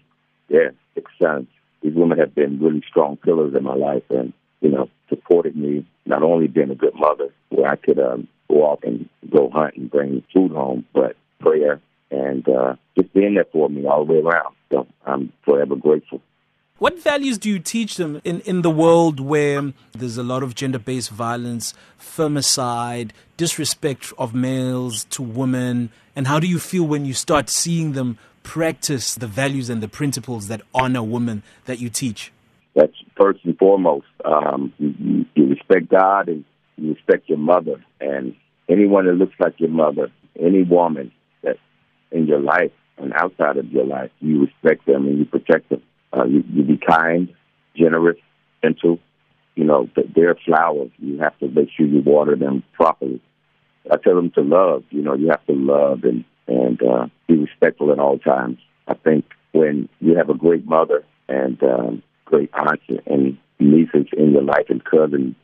Yeah, 0.47 0.69
six 0.95 1.11
sons. 1.21 1.47
These 1.81 1.93
women 1.93 2.19
have 2.19 2.33
been 2.33 2.59
really 2.59 2.83
strong 2.87 3.17
pillars 3.17 3.53
in 3.53 3.63
my 3.63 3.75
life 3.75 4.03
and, 4.09 4.31
you 4.61 4.69
know, 4.69 4.89
supported 5.09 5.55
me, 5.57 5.85
not 6.05 6.23
only 6.23 6.47
being 6.47 6.71
a 6.71 6.75
good 6.75 6.95
mother 6.95 7.29
where 7.49 7.69
I 7.69 7.75
could 7.75 7.99
um, 7.99 8.27
go 8.49 8.63
off 8.63 8.79
and 8.83 9.09
go 9.29 9.49
hunt 9.49 9.75
and 9.75 9.91
bring 9.91 10.23
food 10.33 10.51
home, 10.51 10.85
but 10.93 11.17
prayer 11.39 11.81
and 12.13 12.47
uh, 12.47 12.75
just 12.97 13.13
being 13.13 13.33
there 13.33 13.45
for 13.51 13.69
me 13.69 13.85
all 13.85 14.05
the 14.05 14.13
way 14.13 14.19
around. 14.19 14.55
So 14.71 14.87
I'm 15.05 15.33
forever 15.43 15.75
grateful. 15.75 16.21
What 16.79 16.99
values 16.99 17.37
do 17.37 17.49
you 17.49 17.59
teach 17.59 17.95
them 17.95 18.19
in, 18.23 18.41
in 18.41 18.61
the 18.61 18.69
world 18.69 19.19
where 19.19 19.73
there's 19.93 20.17
a 20.17 20.23
lot 20.23 20.43
of 20.43 20.53
gender 20.53 20.79
based 20.79 21.11
violence, 21.11 21.73
femicide, 21.99 23.11
disrespect 23.37 24.11
of 24.17 24.33
males 24.33 25.05
to 25.05 25.21
women? 25.21 25.91
And 26.15 26.27
how 26.27 26.39
do 26.39 26.47
you 26.47 26.59
feel 26.59 26.83
when 26.83 27.05
you 27.05 27.13
start 27.13 27.49
seeing 27.49 27.93
them 27.93 28.17
practice 28.43 29.15
the 29.15 29.27
values 29.27 29.69
and 29.69 29.81
the 29.81 29.87
principles 29.87 30.47
that 30.49 30.61
honor 30.73 31.03
women 31.03 31.43
that 31.65 31.79
you 31.79 31.89
teach? 31.89 32.31
That's 32.75 32.93
first 33.15 33.45
and 33.45 33.57
foremost. 33.57 34.07
Um, 34.25 34.73
you, 34.77 35.25
you 35.35 35.45
respect 35.45 35.89
God 35.89 36.27
and 36.27 36.43
you 36.77 36.93
respect 36.93 37.29
your 37.29 37.37
mother. 37.37 37.83
And 38.01 38.35
anyone 38.67 39.05
that 39.05 39.13
looks 39.13 39.35
like 39.39 39.59
your 39.59 39.69
mother, 39.69 40.11
any 40.39 40.63
woman, 40.63 41.11
in 42.13 42.27
your 42.27 42.39
life 42.39 42.71
and 42.97 43.13
outside 43.13 43.57
of 43.57 43.69
your 43.71 43.85
life. 43.85 44.11
You 44.19 44.41
respect 44.41 44.85
them 44.85 45.05
and 45.05 45.19
you 45.19 45.25
protect 45.25 45.69
them. 45.69 45.81
Uh, 46.15 46.25
you, 46.25 46.43
you 46.53 46.63
be 46.63 46.77
kind, 46.77 47.33
generous, 47.75 48.17
gentle. 48.63 48.99
You 49.55 49.65
know, 49.65 49.89
they're 50.15 50.35
flowers. 50.45 50.91
You 50.99 51.19
have 51.19 51.37
to 51.39 51.47
make 51.47 51.69
sure 51.75 51.85
you 51.85 52.01
water 52.01 52.35
them 52.35 52.63
properly. 52.73 53.21
I 53.91 53.97
tell 53.97 54.15
them 54.15 54.31
to 54.31 54.41
love. 54.41 54.83
You 54.89 55.01
know, 55.01 55.15
you 55.15 55.29
have 55.29 55.45
to 55.47 55.53
love 55.53 56.03
and 56.03 56.23
and 56.47 56.81
uh, 56.83 57.07
be 57.27 57.37
respectful 57.37 57.91
at 57.91 57.99
all 57.99 58.17
times. 58.17 58.57
I 58.87 58.95
think 58.95 59.25
when 59.53 59.87
you 60.01 60.17
have 60.17 60.29
a 60.29 60.33
great 60.33 60.65
mother 60.65 61.03
and 61.29 61.61
um, 61.63 62.03
great 62.25 62.49
aunts 62.53 62.83
and 63.05 63.37
nieces 63.59 64.07
in 64.17 64.31
your 64.31 64.43
life 64.43 64.65
and 64.69 64.83
cousins, 64.83 65.35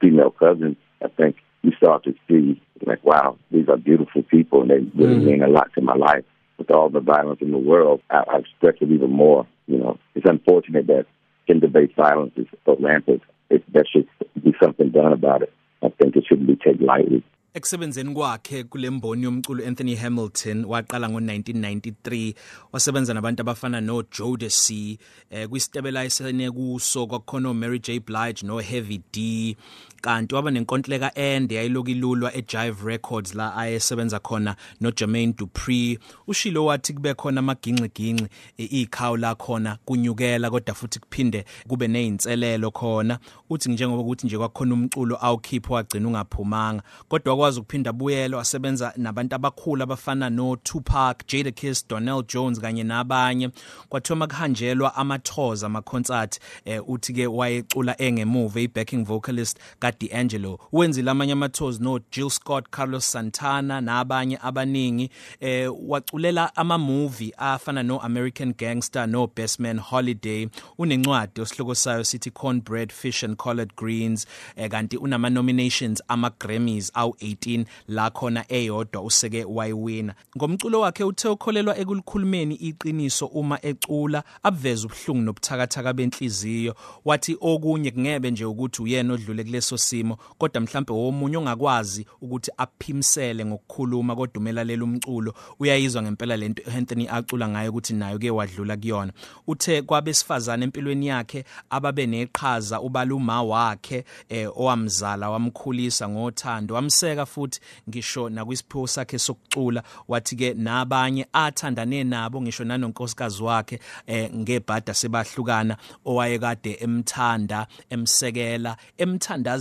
female 0.00 0.30
cousins, 0.30 0.76
I 1.02 1.08
think 1.08 1.36
you 1.62 1.72
start 1.78 2.04
to 2.04 2.14
see 2.28 2.60
like, 2.86 3.04
wow, 3.04 3.36
these 3.50 3.68
are 3.68 3.76
beautiful 3.76 4.22
people 4.22 4.62
and 4.62 4.70
they 4.70 4.78
really 5.00 5.16
mm. 5.16 5.24
mean 5.24 5.42
a 5.42 5.48
lot 5.48 5.70
to 5.74 5.80
my 5.80 5.94
life. 5.94 6.24
With 6.56 6.70
all 6.70 6.88
the 6.88 7.00
violence 7.00 7.40
in 7.40 7.50
the 7.50 7.58
world, 7.58 8.00
I, 8.10 8.22
I 8.32 8.38
expect 8.38 8.80
it 8.80 8.90
even 8.92 9.10
more. 9.10 9.44
You 9.66 9.78
know, 9.78 9.98
it's 10.14 10.28
unfortunate 10.28 10.86
that 10.86 11.06
gender-based 11.48 11.96
violence 11.96 12.32
is 12.36 12.46
so 12.64 12.76
rampant. 12.78 13.22
It, 13.50 13.64
there 13.72 13.84
should 13.90 14.08
be 14.42 14.54
something 14.62 14.90
done 14.90 15.12
about 15.12 15.42
it. 15.42 15.52
I 15.82 15.88
think 16.00 16.14
it 16.16 16.24
shouldn't 16.28 16.46
be 16.46 16.56
taken 16.56 16.86
lightly. 16.86 17.24
Ekusebenzeni 17.54 18.14
kwakhe 18.14 18.64
kulemboni 18.64 19.24
yomculo 19.24 19.66
Anthony 19.66 19.94
Hamilton 19.94 20.64
waqala 20.64 21.08
ngo1993 21.08 22.34
wasebenza 22.72 23.14
nabantu 23.14 23.40
abafana 23.40 23.80
no 23.80 24.02
Jodeci 24.02 24.98
eh 25.30 25.48
kwisitebela 25.48 26.04
esene 26.04 26.50
kuso 26.50 27.06
kwakhona 27.06 27.54
Mary 27.54 27.78
J 27.78 28.00
Blige 28.00 28.46
no 28.46 28.58
Heavy 28.58 29.02
D 29.12 29.56
kanti 30.04 30.34
waba 30.34 30.50
nenkontileka 30.50 31.14
ende 31.14 31.54
yayilokilulwa 31.54 32.34
eJive 32.34 32.84
Records 32.84 33.34
la 33.34 33.56
ayesebenza 33.56 34.18
khona 34.18 34.56
no 34.80 34.90
Jermaine 34.90 35.32
Dupri 35.32 35.98
ushilo 36.26 36.64
wathi 36.64 36.92
kube 36.92 37.14
khona 37.14 37.38
amaginqi 37.38 37.88
ginqi 37.88 38.28
ikhawu 38.56 39.16
la 39.16 39.34
khona 39.34 39.78
kunyukela 39.84 40.50
kodwa 40.50 40.74
futhi 40.74 40.98
kuphinde 40.98 41.44
kube 41.68 41.88
nezinselelo 41.88 42.70
khona. 42.70 43.18
Uthi 43.50 43.70
njengoba 43.70 44.02
ukuthi 44.02 44.26
nje 44.26 44.38
kwakhona 44.38 44.74
umculo 44.74 45.18
awukhipha 45.20 45.74
wagcina 45.74 46.08
ungaphumanga. 46.08 46.82
Kodwa 47.08 47.34
wakwazi 47.34 47.60
ukuphinda 47.60 47.92
buyela 47.92 48.36
wasebenza 48.36 48.92
nabantu 48.96 49.34
abakhulu 49.34 49.82
abafana 49.82 50.30
no 50.30 50.56
Tupac, 50.56 51.26
Jadakiss, 51.26 51.88
Donell 51.88 52.24
Jones 52.28 52.60
kanye 52.60 52.84
nabanye. 52.84 53.50
Kwathiwa 53.88 54.26
kuhanjelwa 54.26 54.94
amathoza 54.94 55.66
ama 55.66 55.82
concert 55.82 56.40
eh, 56.64 56.88
uthi 56.88 57.12
ke 57.12 57.26
wayecula 57.26 58.00
engemuva 58.02 58.60
i 58.60 58.68
backing 58.68 59.04
vocalist 59.04 59.58
ka 59.78 59.93
D'Angelo 60.00 60.58
wenzile 60.72 61.10
amanye 61.10 61.32
amathozi 61.32 61.82
no 61.82 62.00
Jill 62.10 62.30
Scott, 62.30 62.64
Carlos 62.70 63.12
Santana 63.12 63.80
nabanye 63.80 64.38
abaningi 64.42 65.10
eh 65.40 65.72
waculela 65.88 66.56
ama 66.56 66.78
movie 66.78 67.32
afana 67.38 67.82
no 67.82 67.98
American 67.98 68.54
Gangster 68.58 69.06
no 69.08 69.26
Best 69.26 69.60
Man 69.60 69.78
Holiday. 69.78 70.48
Unencwadi 70.78 71.40
osihloko 71.40 71.74
sayo 71.74 72.04
sithi 72.04 72.30
Cornbread 72.30 72.92
Fish 72.92 73.22
and 73.22 73.36
Collard 73.36 73.76
Greens 73.76 74.26
eh, 74.56 74.70
kanti 74.70 74.96
unama 74.96 75.30
nominations 75.30 76.02
ama 76.08 76.30
Grammys 76.30 76.90
awu 76.94 77.16
18 77.20 77.64
la 77.88 78.10
khona 78.10 78.44
eyodwa 78.48 79.02
useke 79.02 79.44
wayiwina. 79.44 80.14
Ngomculo 80.36 80.80
wakhe 80.80 81.04
uthe 81.04 81.28
ukholelwa 81.28 81.78
ekulukhulumeni 81.78 82.54
iqiniso 82.54 83.26
uma 83.26 83.58
ecula 83.66 84.24
abveza 84.42 84.86
ubuhlungu 84.86 85.22
nobuthakathaka 85.22 85.92
benhliziyo. 85.92 86.74
Wathi 87.04 87.36
okunye 87.40 87.90
kungebe 87.90 88.30
nje 88.30 88.44
ukuthi 88.44 88.82
uyena 88.82 89.14
odlule 89.14 89.44
kuleso 89.44 89.78
simo 89.84 90.18
kodwa 90.38 90.60
mhlambe 90.60 90.92
womunye 90.92 91.36
ongakwazi 91.36 92.06
ukuthi 92.20 92.50
aphimsele 92.56 93.44
ngokukhuluma 93.44 94.16
kodwa 94.16 94.40
umelalela 94.40 94.84
umculo 94.84 95.34
uyayizwa 95.60 96.02
ngempela 96.02 96.36
lento 96.36 96.62
Anthony 96.76 97.08
acula 97.08 97.48
ngayo 97.48 97.70
ukuthi 97.70 97.94
nayo 97.94 98.18
ke 98.18 98.30
wadlula 98.30 98.76
kuyona. 98.76 99.12
Uthe 99.46 99.82
kwabesifazane 99.82 100.64
empilweni 100.64 101.06
yakhe 101.06 101.44
ababe 101.70 102.06
neqhaza 102.06 102.80
ubaluma 102.80 103.42
wakhe 103.42 104.04
eh, 104.28 104.48
owamzala 104.56 105.30
wamkhulisa 105.30 106.08
ngothando 106.08 106.74
wamseka 106.74 107.26
futhi 107.26 107.60
ngisho 107.88 108.28
nakwisiphiwo 108.28 108.86
sakhe 108.86 109.18
sokucula 109.18 109.82
wathi 110.08 110.36
ke 110.36 110.54
nabanye 110.54 111.26
athandane 111.32 112.04
nabo 112.04 112.42
ngisho 112.42 112.64
nanonkosikazi 112.64 113.42
wakhe 113.42 113.80
eh, 114.06 114.30
ngebhada 114.34 114.94
sebahlukana 114.94 115.76
owayekade 116.04 116.78
emthanda 116.80 117.66
emsekela 117.90 118.76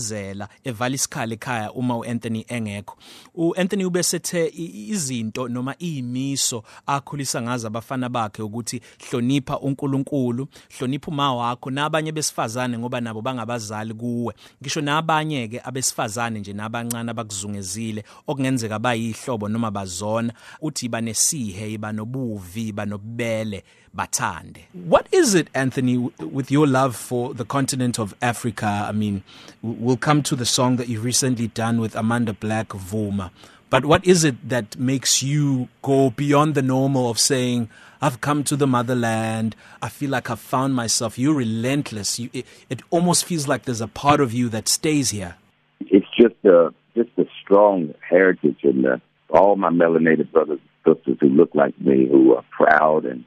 emthandazela 0.04 0.48
evala 0.64 0.96
isikhala 0.96 1.34
ekhaya 1.34 1.72
uma 1.72 1.98
uAnthony 1.98 2.46
engekho. 2.48 2.98
uAnthony 3.36 3.86
ubesethe 3.86 4.52
izinto 4.90 5.48
noma 5.48 5.76
izimiso 5.80 6.64
akhulisa 6.86 7.42
ngazo 7.42 7.68
abafana 7.68 8.10
bakhe 8.10 8.42
ukuthi 8.42 8.82
hlonipha 9.10 9.60
uNkulunkulu 9.60 10.48
hlonipha 10.78 11.08
uma 11.12 11.36
wakho 11.36 11.72
nabanye 11.72 12.12
besifazane 12.12 12.78
ngoba 12.78 13.02
nabo 13.02 13.22
bangabazali 13.22 13.94
kuwe. 13.94 14.34
Ngisho 14.62 14.82
nabanye 14.82 15.48
ke 15.48 15.62
abesifazane 15.64 16.40
nje 16.40 16.54
nabancane 16.54 17.12
abakuzungezile 17.12 18.04
okungenzeka 18.28 18.80
bayihlobo 18.80 19.50
noma 19.50 19.72
bazona. 19.72 20.34
Uthi 20.62 20.90
banesihe 20.90 21.74
ibanobuvi 21.74 22.72
banobubele 22.72 23.64
bathande 23.96 24.66
what 24.74 25.08
is 25.12 25.36
it 25.36 25.48
anthony 25.54 25.98
with 26.20 26.52
your 26.52 26.68
love 26.68 26.96
for 26.96 27.34
the 27.34 27.46
continent 27.46 28.00
of 28.00 28.16
africa 28.22 28.86
i 28.88 28.92
mean 28.92 29.24
we'll 29.62 29.98
come 29.98 30.24
to 30.24 30.36
the 30.36 30.46
song 30.46 30.78
that 30.78 30.88
you've 30.88 31.04
recently 31.04 31.48
done 31.48 31.80
with 31.80 31.96
amanda 31.96 32.34
black 32.34 32.70
vuma 32.70 33.32
but 33.70 33.86
what 33.86 34.06
is 34.06 34.24
it 34.24 34.50
that 34.50 34.78
makes 34.78 35.24
you 35.24 35.68
go 35.82 36.12
beyond 36.12 36.54
the 36.56 36.62
normal 36.62 37.10
of 37.10 37.20
saying 37.20 37.70
I've 38.04 38.20
come 38.20 38.44
to 38.46 38.58
the 38.58 38.68
motherland. 38.68 39.56
I 39.82 39.88
feel 39.88 40.10
like 40.10 40.30
I've 40.30 40.42
found 40.42 40.76
myself. 40.76 41.18
You're 41.18 41.36
relentless. 41.36 42.20
You, 42.20 42.30
it, 42.34 42.46
it 42.70 42.82
almost 42.90 43.24
feels 43.24 43.48
like 43.48 43.64
there's 43.64 43.80
a 43.80 43.88
part 43.88 44.20
of 44.20 44.34
you 44.34 44.50
that 44.50 44.68
stays 44.68 45.12
here. 45.12 45.36
It's 45.80 46.06
just 46.20 46.36
a 46.44 46.74
just 46.98 47.12
a 47.18 47.24
strong 47.42 47.94
heritage 48.08 48.60
in 48.64 48.82
the, 48.82 49.02
all 49.30 49.56
my 49.56 49.70
melanated 49.70 50.34
brothers 50.34 50.60
and 50.86 50.96
sisters 50.98 51.18
who 51.22 51.30
look 51.30 51.56
like 51.56 51.80
me, 51.80 52.06
who 52.06 52.36
are 52.36 52.44
proud 52.52 53.06
and 53.06 53.24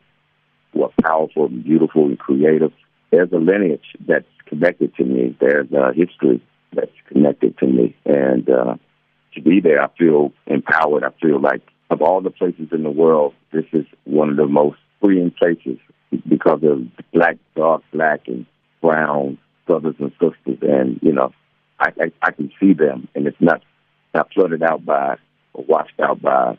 who 0.73 0.85
are 0.85 0.93
powerful 1.03 1.47
and 1.47 1.65
beautiful 1.65 2.07
and 2.07 2.19
creative. 2.19 2.73
There's 3.11 3.33
a 3.33 3.39
lineage 3.39 3.97
that's 4.07 4.27
connected 4.47 4.95
to 4.97 5.05
me. 5.05 5.37
There's 5.41 5.71
a 5.73 5.93
history 5.95 6.43
that's 6.73 6.91
connected 7.09 7.57
to 7.59 7.67
me, 7.67 7.97
and 8.05 8.49
uh, 8.49 8.75
to 9.35 9.43
be 9.43 9.61
there, 9.61 9.83
I 9.83 9.89
feel 9.99 10.33
empowered. 10.47 11.05
I 11.05 11.11
feel 11.21 11.41
like 11.41 11.63
of 11.91 12.03
all 12.03 12.21
the 12.21 12.31
places 12.31 12.69
in 12.73 12.83
the 12.83 12.91
world, 12.91 13.35
this 13.53 13.65
is 13.73 13.87
one 14.05 14.31
of 14.31 14.37
the 14.37 14.47
most 14.47 14.79
freeing 15.01 15.31
places 15.31 15.79
because 16.29 16.61
of 16.63 16.83
black, 17.13 17.37
dark, 17.55 17.83
black, 17.93 18.27
and 18.27 18.47
brown 18.81 19.39
brothers 19.67 19.95
and 19.99 20.13
sisters. 20.13 20.59
And, 20.63 20.99
you 21.03 21.13
know, 21.13 21.33
I, 21.79 21.93
I, 22.01 22.13
I 22.23 22.31
can 22.33 22.51
see 22.59 22.73
them, 22.73 23.09
and 23.15 23.27
it's 23.27 23.41
not, 23.41 23.63
not 24.15 24.33
flooded 24.33 24.63
out 24.63 24.85
by 24.85 25.17
or 25.53 25.65
washed 25.65 25.99
out 26.01 26.23
by 26.23 26.59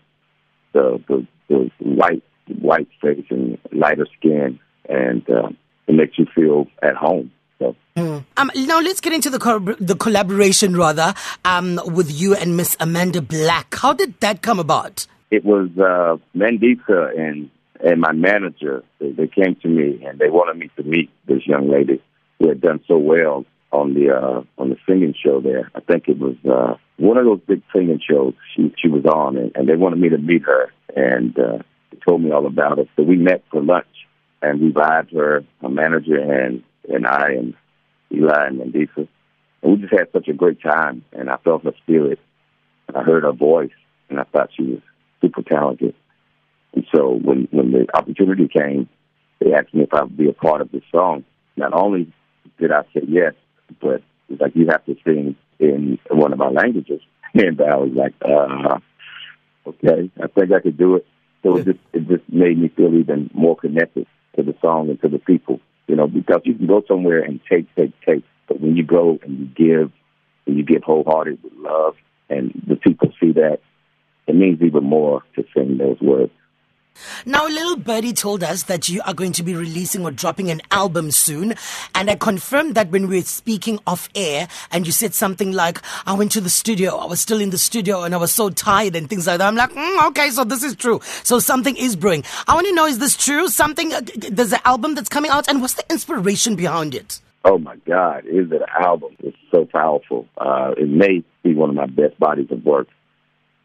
the, 0.73 1.01
the, 1.07 1.27
the 1.49 1.71
white, 1.79 2.23
white 2.61 2.87
face 3.01 3.25
and 3.29 3.57
lighter 3.71 4.07
skin. 4.17 4.59
And 4.89 5.27
uh, 5.29 5.49
it 5.87 5.95
makes 5.95 6.17
you 6.17 6.25
feel 6.33 6.67
at 6.81 6.95
home. 6.95 7.31
So. 7.59 7.75
Mm. 7.95 8.23
Um, 8.37 8.51
now 8.55 8.79
let's 8.79 9.01
get 9.01 9.13
into 9.13 9.29
the 9.29 9.39
co- 9.39 9.59
the 9.59 9.95
collaboration 9.95 10.77
rather 10.77 11.13
um, 11.43 11.79
with 11.85 12.11
you 12.11 12.35
and 12.35 12.55
Miss 12.55 12.77
Amanda 12.79 13.21
Black. 13.21 13.73
How 13.75 13.93
did 13.93 14.19
that 14.19 14.41
come 14.41 14.59
about? 14.59 15.07
it 15.31 15.43
was 15.43 15.69
uh, 15.77 16.17
Mandisa 16.37 17.17
and 17.17 17.49
and 17.79 18.01
my 18.01 18.11
manager. 18.11 18.83
They, 18.99 19.11
they 19.11 19.27
came 19.27 19.55
to 19.61 19.67
me 19.67 20.03
and 20.05 20.19
they 20.19 20.29
wanted 20.29 20.57
me 20.57 20.69
to 20.77 20.83
meet 20.83 21.09
this 21.27 21.45
young 21.45 21.69
lady 21.69 22.01
who 22.39 22.49
had 22.49 22.61
done 22.61 22.79
so 22.87 22.97
well 22.97 23.45
on 23.71 23.93
the 23.93 24.11
uh, 24.11 24.43
on 24.57 24.69
the 24.69 24.77
singing 24.87 25.13
show 25.23 25.41
there. 25.41 25.71
I 25.75 25.81
think 25.81 26.07
it 26.07 26.17
was 26.19 26.35
uh, 26.49 26.75
one 26.97 27.17
of 27.17 27.25
those 27.25 27.41
big 27.47 27.61
singing 27.73 27.99
shows 28.07 28.33
she 28.55 28.73
she 28.81 28.87
was 28.87 29.05
on, 29.05 29.37
and, 29.37 29.51
and 29.55 29.67
they 29.67 29.75
wanted 29.75 29.99
me 29.99 30.09
to 30.09 30.17
meet 30.17 30.43
her, 30.43 30.71
and 30.95 31.37
uh, 31.37 31.59
they 31.91 31.97
told 32.05 32.21
me 32.21 32.31
all 32.31 32.45
about 32.45 32.79
it. 32.79 32.89
So 32.95 33.03
we 33.03 33.17
met 33.17 33.43
for 33.51 33.61
lunch, 33.61 33.85
and 34.41 34.61
we 34.61 34.71
vibed 34.71 35.13
her, 35.13 35.43
my 35.61 35.69
manager, 35.69 36.17
and 36.17 36.63
and 36.89 37.05
I, 37.05 37.31
and 37.31 37.53
Eli 38.13 38.47
and 38.47 38.59
Mandisa, 38.59 39.07
and 39.61 39.71
we 39.71 39.77
just 39.77 39.93
had 39.93 40.11
such 40.13 40.27
a 40.27 40.33
great 40.33 40.61
time. 40.61 41.03
And 41.11 41.29
I 41.29 41.37
felt 41.37 41.63
her 41.63 41.73
spirit. 41.83 42.19
I 42.95 43.03
heard 43.03 43.23
her 43.23 43.33
voice, 43.33 43.71
and 44.09 44.19
I 44.19 44.23
thought 44.23 44.49
she 44.55 44.63
was 44.63 44.81
super 45.21 45.41
talented. 45.41 45.93
And 46.73 46.85
so 46.95 47.11
when 47.11 47.47
when 47.51 47.71
the 47.71 47.87
opportunity 47.93 48.47
came, 48.47 48.87
they 49.39 49.53
asked 49.53 49.73
me 49.73 49.83
if 49.83 49.93
I 49.93 50.03
would 50.03 50.17
be 50.17 50.29
a 50.29 50.33
part 50.33 50.61
of 50.61 50.71
the 50.71 50.81
song. 50.91 51.25
Not 51.55 51.73
only 51.73 52.11
did 52.59 52.71
I 52.71 52.83
say 52.93 53.01
yes, 53.07 53.33
but 53.81 54.01
it's 54.29 54.41
like 54.41 54.55
you 54.55 54.67
have 54.69 54.85
to 54.85 54.95
sing 55.05 55.35
in 55.59 55.99
one 56.09 56.33
of 56.33 56.41
our 56.41 56.51
languages. 56.51 57.01
And 57.33 57.59
I 57.61 57.75
was 57.75 57.91
like, 57.93 58.13
uh, 58.23 58.79
okay, 59.67 60.09
I 60.23 60.27
think 60.27 60.51
I 60.53 60.61
could 60.61 60.77
do 60.77 60.95
it. 60.95 61.05
So 61.43 61.57
it 61.57 61.65
just 61.65 61.79
it 61.93 62.07
just 62.07 62.23
made 62.31 62.57
me 62.57 62.69
feel 62.69 62.93
even 62.95 63.29
more 63.33 63.55
connected 63.55 64.07
to 64.35 64.43
the 64.43 64.55
song 64.61 64.89
and 64.89 65.01
to 65.01 65.07
the 65.07 65.19
people. 65.19 65.59
You 65.87 65.95
know, 65.95 66.07
because 66.07 66.41
you 66.43 66.53
can 66.53 66.67
go 66.67 66.83
somewhere 66.87 67.21
and 67.21 67.39
take, 67.49 67.73
take, 67.75 67.93
take, 68.01 68.23
but 68.47 68.59
when 68.59 68.75
you 68.75 68.83
go 68.83 69.19
and 69.23 69.39
you 69.39 69.45
give 69.45 69.91
and 70.45 70.57
you 70.57 70.63
give 70.63 70.83
wholehearted 70.83 71.41
with 71.43 71.53
love, 71.57 71.95
and 72.29 72.51
the 72.67 72.75
people 72.75 73.13
see 73.19 73.31
that, 73.33 73.59
it 74.27 74.35
means 74.35 74.61
even 74.61 74.83
more 74.83 75.23
to 75.35 75.45
sing 75.55 75.77
those 75.77 75.99
words. 76.01 76.31
Now, 77.25 77.45
Little 77.47 77.75
Birdie 77.77 78.13
told 78.13 78.43
us 78.43 78.63
that 78.63 78.89
you 78.89 79.01
are 79.05 79.13
going 79.13 79.31
to 79.33 79.43
be 79.43 79.55
releasing 79.55 80.03
or 80.03 80.11
dropping 80.11 80.49
an 80.51 80.61
album 80.71 81.11
soon. 81.11 81.55
And 81.95 82.09
I 82.09 82.15
confirmed 82.15 82.75
that 82.75 82.89
when 82.89 83.07
we 83.07 83.17
were 83.17 83.23
speaking 83.25 83.79
off 83.87 84.09
air, 84.15 84.47
and 84.71 84.85
you 84.85 84.91
said 84.91 85.13
something 85.13 85.51
like, 85.51 85.81
I 86.05 86.13
went 86.13 86.31
to 86.33 86.41
the 86.41 86.49
studio, 86.49 86.95
I 86.97 87.05
was 87.05 87.19
still 87.19 87.39
in 87.41 87.49
the 87.49 87.57
studio, 87.57 88.03
and 88.03 88.13
I 88.13 88.17
was 88.17 88.31
so 88.31 88.49
tired, 88.49 88.95
and 88.95 89.09
things 89.09 89.27
like 89.27 89.39
that. 89.39 89.47
I'm 89.47 89.55
like, 89.55 89.71
mm, 89.71 90.07
okay, 90.09 90.29
so 90.29 90.43
this 90.43 90.63
is 90.63 90.75
true. 90.75 90.99
So 91.23 91.39
something 91.39 91.75
is 91.77 91.95
brewing. 91.95 92.23
I 92.47 92.55
want 92.55 92.67
to 92.67 92.73
know, 92.73 92.85
is 92.85 92.99
this 92.99 93.15
true? 93.17 93.47
Something, 93.47 93.93
uh, 93.93 94.01
there's 94.29 94.53
an 94.53 94.59
album 94.65 94.95
that's 94.95 95.09
coming 95.09 95.31
out, 95.31 95.47
and 95.47 95.61
what's 95.61 95.73
the 95.75 95.83
inspiration 95.89 96.55
behind 96.55 96.93
it? 96.95 97.19
Oh 97.45 97.57
my 97.57 97.77
God, 97.87 98.25
is 98.25 98.51
it 98.51 98.61
an 98.61 98.67
album? 98.83 99.15
It's 99.19 99.37
so 99.51 99.65
powerful. 99.65 100.27
Uh, 100.37 100.73
it 100.77 100.89
may 100.89 101.23
be 101.43 101.53
one 101.53 101.69
of 101.69 101.75
my 101.75 101.85
best 101.85 102.19
bodies 102.19 102.47
of 102.51 102.65
work. 102.65 102.87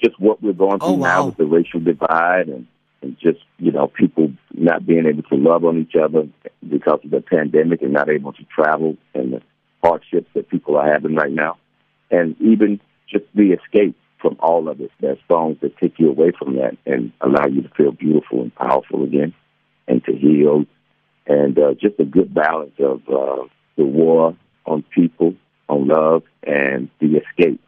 Just 0.04 0.18
what 0.20 0.42
we're 0.42 0.52
going 0.52 0.78
through 0.78 0.88
Oh, 0.88 0.92
wow. 0.92 1.20
now 1.20 1.26
with 1.26 1.36
the 1.36 1.46
racial 1.46 1.80
divide 1.80 2.48
and, 2.48 2.66
and 3.02 3.16
just, 3.18 3.40
you 3.58 3.72
know, 3.72 3.88
people 3.88 4.32
not 4.54 4.86
being 4.86 5.06
able 5.06 5.22
to 5.24 5.34
love 5.34 5.64
on 5.64 5.78
each 5.78 5.96
other 5.96 6.28
because 6.68 7.00
of 7.04 7.10
the 7.10 7.20
pandemic 7.20 7.82
and 7.82 7.92
not 7.92 8.08
able 8.08 8.32
to 8.32 8.44
travel 8.44 8.96
and 9.14 9.34
the 9.34 9.42
hardships 9.82 10.28
that 10.34 10.48
people 10.48 10.76
are 10.76 10.90
having 10.90 11.14
right 11.14 11.32
now. 11.32 11.58
And 12.10 12.40
even 12.40 12.80
just 13.08 13.24
the 13.34 13.52
escape 13.52 13.96
from 14.20 14.36
all 14.38 14.68
of 14.68 14.80
it. 14.80 14.90
There's 15.00 15.18
songs 15.28 15.58
that 15.60 15.76
take 15.78 15.98
you 15.98 16.08
away 16.08 16.32
from 16.38 16.56
that 16.56 16.78
and 16.86 17.12
allow 17.20 17.46
you 17.46 17.62
to 17.62 17.68
feel 17.70 17.92
beautiful 17.92 18.42
and 18.42 18.54
powerful 18.54 19.02
again 19.02 19.34
and 19.88 20.02
to 20.04 20.12
heal 20.16 20.64
and 21.26 21.58
uh, 21.58 21.74
just 21.74 21.98
a 21.98 22.04
good 22.04 22.32
balance 22.32 22.74
of 22.78 23.00
uh, 23.08 23.44
the 23.76 23.84
war 23.84 24.36
on 24.64 24.82
people, 24.94 25.34
on 25.68 25.88
love, 25.88 26.22
and 26.44 26.88
the 27.00 27.18
escape 27.18 27.60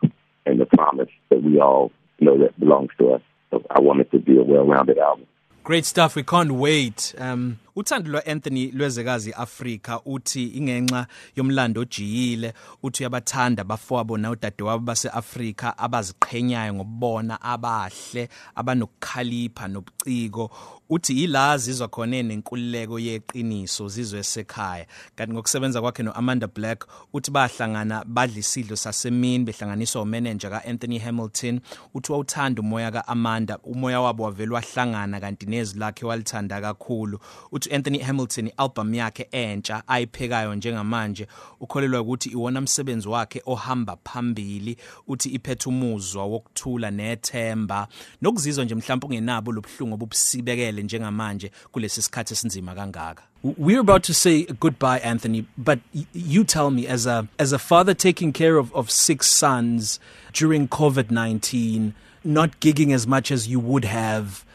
and 0.46 0.60
the 0.60 0.66
promise 0.66 1.08
that 1.30 1.42
we 1.42 1.60
all 1.60 1.90
know 2.20 2.38
that 2.38 2.58
belongs 2.58 2.90
to 2.98 3.10
us. 3.10 3.22
So 3.50 3.62
I 3.70 3.80
want 3.80 4.00
it 4.00 4.10
to 4.12 4.18
be 4.18 4.36
a 4.38 4.42
well-rounded 4.42 4.98
album. 4.98 5.26
Great 5.62 5.84
stuff. 5.86 6.14
We 6.14 6.22
can't 6.22 6.52
wait. 6.52 7.14
Um 7.18 7.58
uthando 7.76 8.10
lwa 8.10 8.26
Anthony 8.26 8.70
lwezekazi 8.72 9.32
Africa 9.32 10.00
uthi 10.04 10.44
ingenxa 10.46 11.06
yomlando 11.36 11.80
ojiyile 11.80 12.54
uthi 12.82 13.02
uyabathanda 13.02 13.64
bafowabo 13.64 14.18
na 14.18 14.30
udadewabo 14.30 14.84
baseAfrika 14.84 15.78
abaziqhenyayo 15.78 16.74
ngokubona 16.74 17.42
abahle 17.42 18.28
abanokukhalipha 18.54 19.68
nobuciko. 19.68 20.50
Uthi 20.90 21.20
yila 21.20 21.58
zizwa 21.58 21.88
khona 21.88 22.22
nenkululeko 22.22 22.98
yeqiniso 22.98 23.88
zizwe 23.88 24.20
esekhaya. 24.20 24.86
Kanti 25.16 25.32
ngokusebenza 25.32 25.80
kwakhe 25.80 26.02
noAmanda 26.02 26.46
Black 26.46 26.86
uthi 27.12 27.30
bahlangana 27.30 28.04
badla 28.06 28.38
isidlo 28.38 28.76
sasemini 28.76 29.44
behlanganiswa 29.44 30.02
umanager 30.02 30.50
kaAnthony 30.50 30.98
Hamilton. 30.98 31.60
Uthi 31.94 32.12
wawuthanda 32.12 32.60
umoya 32.62 32.90
kaAmanda 32.90 33.58
umoya 33.58 34.00
wabo 34.00 34.22
wavela 34.22 34.54
wahlangana 34.54 35.20
kanti 35.20 35.46
nezwi 35.46 35.80
lakhe 35.80 36.06
walithanda 36.06 36.60
kakhulu. 36.60 37.18
Uthi 37.64 37.74
Anthony 37.74 37.98
Hamilton 37.98 38.50
album 38.56 38.94
yakhe 38.94 39.28
entsha 39.32 39.82
ayiphekayo 39.88 40.54
njengamanje 40.54 41.26
ukholelwa 41.60 42.00
ukuthi 42.00 42.28
iwona 42.28 42.58
umsebenzi 42.58 43.08
wakhe 43.08 43.42
ohamba 43.46 43.96
phambili 44.04 44.76
uthi 45.06 45.28
iphethe 45.28 45.68
umuzwa 45.68 46.24
wokuthula 46.24 46.90
nethemba. 46.90 47.88
Nokuzizwa 48.22 48.64
nje 48.64 48.74
mhlawumbe 48.74 49.06
ungenabo 49.06 49.52
lobhlungu 49.52 49.94
obubusibekele 49.94 50.82
njengamanje 50.82 51.50
kulesi 51.72 52.02
sikhathi 52.02 52.34
esinzima 52.34 52.74
kangaka. 52.74 53.22
We're 53.58 53.80
about 53.80 54.02
to 54.04 54.14
say 54.14 54.46
goodbye, 54.46 55.00
Anthony, 55.00 55.44
but 55.58 55.78
you 56.14 56.44
tell 56.44 56.70
me, 56.70 56.86
as 56.86 57.06
a 57.06 57.28
as 57.38 57.52
a 57.52 57.58
father 57.58 57.92
taking 57.94 58.32
care 58.32 58.56
of, 58.56 58.72
of 58.74 58.90
six 58.90 59.26
sons 59.26 60.00
during 60.32 60.66
COVID 60.66 61.10
nineteen, 61.10 61.92
not 62.24 62.58
gigging 62.60 62.94
as 62.94 63.06
much 63.06 63.30
as 63.30 63.46
you 63.46 63.60
would 63.60 63.84
have, 63.84 64.46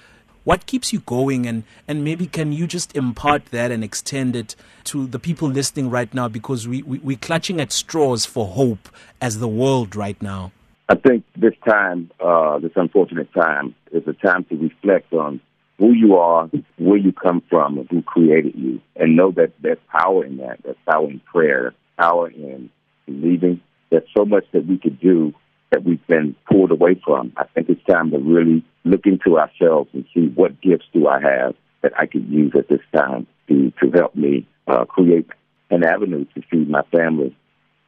what 0.50 0.66
keeps 0.66 0.92
you 0.92 1.02
going? 1.02 1.46
And 1.46 1.64
and 1.88 2.04
maybe 2.04 2.26
can 2.26 2.52
you 2.52 2.66
just 2.66 2.96
impart 2.96 3.46
that 3.58 3.70
and 3.72 3.84
extend 3.84 4.36
it 4.36 4.56
to 4.86 5.06
the 5.06 5.20
people 5.20 5.48
listening 5.48 5.92
right 5.92 6.12
now? 6.12 6.28
Because 6.28 6.68
we, 6.68 6.82
we 6.82 6.98
we're 6.98 7.18
clutching 7.18 7.62
at 7.62 7.72
straws 7.72 8.26
for 8.26 8.48
hope 8.48 8.90
as 9.22 9.38
the 9.38 9.48
world 9.48 9.96
right 9.96 10.20
now. 10.24 10.52
I 10.94 10.96
think 10.96 11.24
this 11.38 11.54
time, 11.64 12.10
uh, 12.20 12.58
this 12.58 12.72
unfortunate 12.76 13.32
time, 13.32 13.76
is 13.92 14.02
a 14.08 14.14
time 14.14 14.44
to 14.46 14.56
reflect 14.56 15.14
on 15.14 15.40
who 15.78 15.92
you 15.94 16.16
are, 16.16 16.50
where 16.78 16.98
you 16.98 17.14
come 17.14 17.44
from, 17.48 17.78
and 17.78 17.88
who 17.88 18.02
created 18.02 18.56
you, 18.56 18.82
and 18.96 19.16
know 19.16 19.30
that 19.34 19.52
there's 19.62 19.78
power 19.92 20.26
in 20.26 20.38
that. 20.38 20.64
There's 20.64 20.82
power 20.92 21.08
in 21.12 21.20
prayer, 21.32 21.76
power 22.00 22.28
in 22.28 22.72
believing. 23.06 23.62
There's 23.92 24.10
so 24.18 24.26
much 24.26 24.46
that 24.54 24.66
we 24.66 24.80
could 24.80 25.00
do 25.00 25.36
that 25.72 25.84
we've 25.84 26.06
been 26.08 26.36
pulled 26.50 26.72
away 26.72 27.00
from. 27.04 27.34
I 27.38 27.46
think 27.46 27.70
it's 27.70 27.84
time 27.86 28.12
to 28.12 28.18
really 28.18 28.66
look 28.84 29.06
into 29.06 29.38
ourselves 29.38 29.90
and 29.94 30.06
see 30.14 30.28
what 30.28 30.62
gifts 30.62 30.86
do 30.94 31.08
I 31.08 31.22
have 31.22 31.56
that 31.82 31.94
I 31.98 32.06
could 32.06 32.28
use 32.28 32.54
at 32.58 32.68
this 32.68 32.82
time 32.96 33.28
to 33.48 33.72
to 33.82 33.92
help 33.92 34.16
me 34.16 34.48
uh, 34.68 34.86
create 34.86 35.28
an 35.70 35.84
avenue 35.84 36.26
to 36.36 36.42
feed 36.50 36.70
my 36.70 36.82
family. 36.92 37.36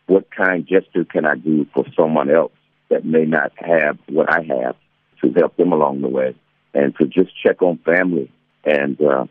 What 0.07 0.29
kind 0.31 0.67
gesture 0.67 1.05
can 1.05 1.25
I 1.25 1.35
do 1.35 1.65
for 1.73 1.85
someone 1.95 2.29
else 2.29 2.53
that 2.89 3.05
may 3.05 3.25
not 3.25 3.51
have 3.55 3.97
what 4.07 4.31
I 4.31 4.41
have 4.43 4.75
to 5.21 5.31
help 5.33 5.55
them 5.57 5.71
along 5.71 6.01
the 6.01 6.09
way, 6.09 6.35
and 6.73 6.95
to 6.97 7.05
just 7.05 7.31
check 7.41 7.61
on 7.61 7.77
family 7.79 8.31
and 8.63 8.99
uh, 9.01 9.25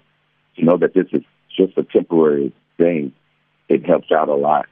to 0.56 0.64
know 0.64 0.76
that 0.78 0.94
this 0.94 1.06
is 1.12 1.22
just 1.56 1.76
a 1.76 1.84
temporary 1.84 2.52
thing. 2.78 3.12
It 3.68 3.86
helps 3.86 4.10
out 4.10 4.28
a 4.28 4.34
lot. 4.34 4.66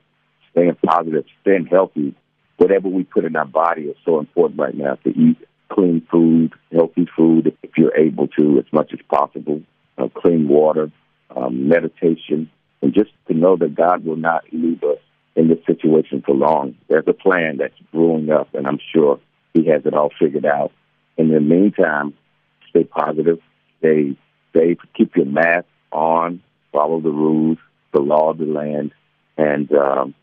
Staying 0.53 0.77
positive, 0.85 1.25
staying 1.43 1.67
healthy. 1.67 2.15
Whatever 2.59 2.89
we 2.89 3.05
put 3.05 3.25
in 3.25 3.37
our 3.37 3.47
body 3.47 3.83
is 3.83 3.97
so 4.05 4.19
important 4.19 4.61
right 4.61 4.77
now 4.77 4.97
to 4.97 5.11
eat 5.11 5.39
clean 5.71 6.07
food, 6.11 6.53
healthy 6.73 7.07
food, 7.17 7.57
if 7.63 7.71
you're 7.77 7.97
able 7.97 8.29
to, 8.29 8.59
as 8.59 8.73
much 8.73 8.93
as 8.93 8.99
possible. 9.09 9.63
Uh, 9.97 10.09
clean 10.15 10.49
water, 10.49 10.93
um, 11.35 11.69
meditation, 11.69 12.49
and 12.83 12.95
just 12.95 13.11
to 13.27 13.35
know 13.35 13.57
that 13.57 13.75
God 13.75 14.05
will 14.05 14.17
not 14.17 14.45
leave 14.53 14.83
us 14.85 14.99
in 15.35 15.49
this 15.49 15.59
situation 15.67 16.23
for 16.25 16.35
long. 16.35 16.77
There's 16.89 17.07
a 17.09 17.13
plan 17.13 17.57
that's 17.59 17.79
brewing 17.93 18.31
up, 18.31 18.55
and 18.55 18.67
I'm 18.67 18.79
sure 18.93 19.21
He 19.55 19.67
has 19.67 19.83
it 19.87 19.95
all 19.95 20.11
figured 20.19 20.47
out. 20.47 20.73
In 21.17 21.29
the 21.29 21.41
meantime, 21.41 22.15
stay 22.71 22.85
positive, 22.85 23.39
stay 23.79 24.17
safe, 24.57 24.79
keep 24.97 25.17
your 25.17 25.27
mask 25.27 25.67
on, 25.91 26.43
follow 26.73 27.01
the 27.01 27.11
rules, 27.11 27.59
the 27.93 28.01
law 28.01 28.31
of 28.31 28.39
the 28.39 28.45
land, 28.45 28.93
and 29.37 29.71
um, 29.73 30.15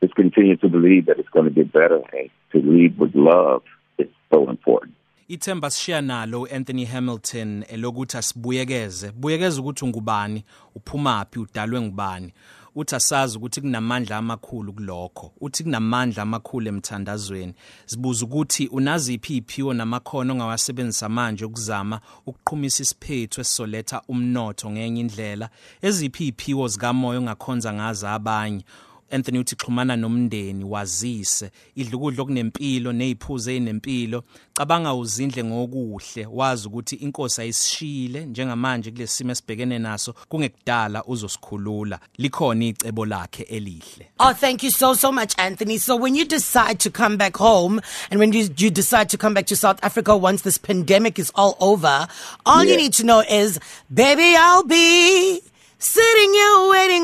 just 0.00 0.14
continue 0.14 0.56
to 0.56 0.68
believe 0.68 1.06
that 1.06 1.18
it's 1.18 1.30
going 1.30 1.44
to 1.44 1.50
get 1.50 1.72
better 1.72 2.00
and 2.12 2.30
to 2.52 2.58
lead 2.58 2.98
with 2.98 3.14
love 3.14 3.62
is 3.98 4.08
so 4.32 4.50
important. 4.50 4.94
ithemba 5.28 5.70
sishiya 5.70 6.00
nalo 6.00 6.46
Anthony 6.46 6.84
Hamilton 6.84 7.64
elokuthi 7.68 8.16
asibuyekeze. 8.16 9.12
Buyekeza 9.12 9.60
ukuthi 9.60 9.84
ungubani 9.84 10.44
uphumaphi 10.74 11.38
udalwe 11.38 11.80
ngubani. 11.80 12.32
Uthi 12.74 12.94
asazi 12.94 13.38
ukuthi 13.38 13.60
kunamandla 13.60 14.16
amakhulu 14.16 14.72
kulokho. 14.72 15.32
Uthi 15.40 15.62
kunamandla 15.64 16.22
amakhulu 16.22 16.68
emthandazweni. 16.68 17.54
Sibuza 17.86 18.24
ukuthi 18.24 18.66
unaziphi 18.66 19.36
iphiwo 19.36 19.74
namakhono 19.74 20.32
ongawasebenzisa 20.32 21.08
manje 21.08 21.44
ukuzama 21.44 22.00
ukuqhumisa 22.26 22.82
isiphethu 22.82 23.40
esisoletha 23.40 24.02
umnotho 24.08 24.70
ngenye 24.70 25.00
indlela? 25.00 25.50
Eziphi 25.82 26.26
iphiwo 26.28 26.68
zikamoya 26.68 27.18
ongakhonza 27.18 27.72
ngazo 27.72 28.08
abanye? 28.08 28.64
Anthony 29.10 29.38
uthi 29.38 29.56
xhumana 29.56 29.96
nomndeni 29.96 30.64
wazise. 30.64 31.50
Idla 31.76 31.96
ukudla 31.96 32.22
okunempilo 32.22 32.92
neziphuzo 32.92 33.50
ezinempilo 33.50 34.24
cabanga 34.54 34.94
uzindle 34.94 35.44
ngokuhle 35.44 36.26
wazi 36.26 36.68
ukuthi 36.68 36.96
inkosi 36.96 37.40
ayisishile 37.40 38.26
njengamanje 38.26 38.90
kulesimo 38.90 39.32
esibhekene 39.32 39.78
naso 39.78 40.14
kungekudala 40.28 41.04
uzosikhulula. 41.04 41.98
Likhona 42.18 42.64
icebo 42.64 43.06
lakhe 43.06 43.42
elihle. 43.42 44.06
Oh, 44.20 44.32
thank 44.32 44.62
you 44.62 44.70
so, 44.70 44.94
so 44.94 45.12
much, 45.12 45.34
Anthony. 45.38 45.78
So, 45.78 45.96
when 45.96 46.14
you 46.14 46.24
decide 46.24 46.78
to 46.80 46.90
come 46.90 47.16
back 47.16 47.36
home 47.36 47.80
and 48.10 48.20
when 48.20 48.32
you, 48.32 48.48
you 48.56 48.70
decide 48.70 49.08
to 49.10 49.18
come 49.18 49.34
back 49.34 49.46
to 49.46 49.56
South 49.56 49.78
Africa 49.82 50.16
once 50.16 50.42
this 50.42 50.58
pandemic 50.58 51.18
is 51.18 51.30
all 51.34 51.56
over, 51.60 52.06
all 52.44 52.64
you 52.64 52.70
Yeah. 52.70 52.76
need 52.76 52.92
to 52.94 53.04
know 53.04 53.20
is, 53.20 53.58
baby, 53.92 54.34
I'll 54.36 54.64
be 54.64 55.40
sitting 55.78 56.08
waiting 56.18 56.34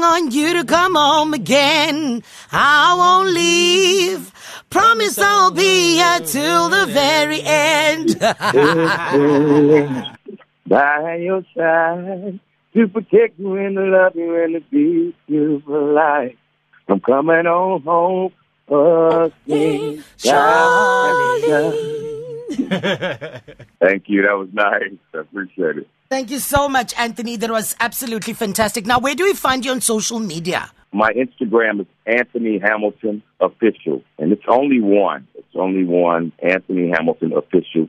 on 0.04 0.30
you 0.30 0.54
to 0.54 0.64
come 0.64 0.94
home 0.94 1.34
again. 1.34 2.22
I 2.52 2.94
won't 2.96 3.34
leave. 3.34 4.32
Promise 4.70 5.18
I'll 5.18 5.50
be 5.50 5.94
here 5.94 6.20
till 6.20 6.68
the 6.68 6.86
very 6.86 7.40
end. 7.42 8.18
by 10.66 11.16
your 11.16 11.44
side 11.56 12.40
to 12.74 12.88
protect 12.88 13.38
you 13.38 13.54
and 13.56 13.76
to 13.76 13.84
love 13.84 14.16
you 14.16 14.42
and 14.42 14.54
to 14.54 14.60
be 14.70 15.14
you 15.26 15.62
for 15.64 15.92
life. 15.92 16.36
I'm 16.88 17.00
coming 17.00 17.46
on 17.46 17.82
home 17.82 18.32
again. 18.68 20.02
Thank 23.80 24.08
you. 24.08 24.22
That 24.22 24.36
was 24.36 24.48
nice. 24.52 24.92
I 25.14 25.18
appreciate 25.18 25.78
it. 25.78 25.88
Thank 26.14 26.30
you 26.30 26.38
so 26.38 26.68
much, 26.68 26.94
Anthony. 26.96 27.36
That 27.38 27.50
was 27.50 27.74
absolutely 27.80 28.34
fantastic. 28.34 28.86
Now, 28.86 29.00
where 29.00 29.16
do 29.16 29.24
we 29.24 29.34
find 29.34 29.64
you 29.64 29.72
on 29.72 29.80
social 29.80 30.20
media? 30.20 30.70
My 30.92 31.12
Instagram 31.12 31.80
is 31.80 31.86
Anthony 32.06 32.60
Hamilton 32.60 33.20
Official, 33.40 34.00
and 34.16 34.30
it's 34.30 34.44
only 34.46 34.80
one. 34.80 35.26
It's 35.34 35.56
only 35.56 35.82
one 35.82 36.30
Anthony 36.38 36.88
Hamilton 36.88 37.32
Official. 37.32 37.88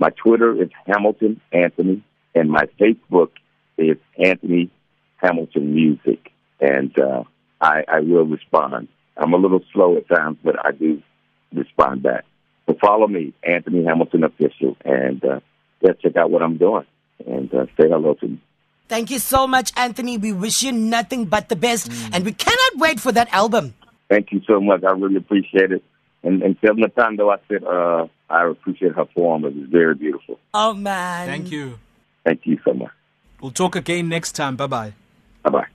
My 0.00 0.10
Twitter 0.10 0.60
is 0.60 0.70
Hamilton 0.88 1.40
Anthony, 1.52 2.02
and 2.34 2.50
my 2.50 2.64
Facebook 2.80 3.30
is 3.78 3.96
Anthony 4.18 4.68
Hamilton 5.18 5.72
Music, 5.72 6.32
and 6.58 6.92
uh, 6.98 7.22
I, 7.60 7.84
I 7.86 8.00
will 8.00 8.26
respond. 8.26 8.88
I'm 9.16 9.34
a 9.34 9.36
little 9.36 9.62
slow 9.72 9.98
at 9.98 10.08
times, 10.08 10.36
but 10.42 10.56
I 10.66 10.72
do 10.72 11.00
respond 11.54 12.02
back. 12.02 12.24
So 12.66 12.76
follow 12.80 13.06
me, 13.06 13.34
Anthony 13.44 13.84
Hamilton 13.84 14.24
Official, 14.24 14.76
and 14.84 15.24
uh, 15.24 15.38
yeah, 15.80 15.92
check 16.02 16.16
out 16.16 16.32
what 16.32 16.42
I'm 16.42 16.56
doing 16.56 16.86
and 17.26 17.52
uh, 17.54 17.66
say 17.76 17.88
hello 17.88 18.14
to 18.14 18.28
me. 18.28 18.40
Thank 18.88 19.10
you 19.10 19.18
so 19.18 19.46
much, 19.46 19.72
Anthony. 19.76 20.18
We 20.18 20.32
wish 20.32 20.62
you 20.62 20.72
nothing 20.72 21.24
but 21.24 21.48
the 21.48 21.56
best, 21.56 21.90
mm. 21.90 22.10
and 22.12 22.24
we 22.24 22.32
cannot 22.32 22.76
wait 22.76 23.00
for 23.00 23.12
that 23.12 23.32
album. 23.32 23.74
Thank 24.08 24.32
you 24.32 24.42
so 24.46 24.60
much. 24.60 24.84
I 24.84 24.92
really 24.92 25.16
appreciate 25.16 25.72
it. 25.72 25.82
And, 26.22 26.42
and 26.42 26.60
tell 26.60 26.74
Natando 26.74 27.32
I 27.32 27.38
said 27.48 27.64
uh, 27.64 28.06
I 28.28 28.46
appreciate 28.46 28.92
her 28.92 29.06
poem. 29.06 29.44
It 29.44 29.54
was 29.54 29.68
very 29.68 29.94
beautiful. 29.94 30.38
Oh, 30.54 30.74
man. 30.74 31.26
Thank 31.26 31.50
you. 31.50 31.78
Thank 32.24 32.42
you 32.44 32.58
so 32.64 32.74
much. 32.74 32.92
We'll 33.40 33.50
talk 33.50 33.74
again 33.74 34.08
next 34.08 34.32
time. 34.32 34.56
Bye 34.56 34.66
bye. 34.66 34.92
Bye 35.42 35.50
bye. 35.50 35.66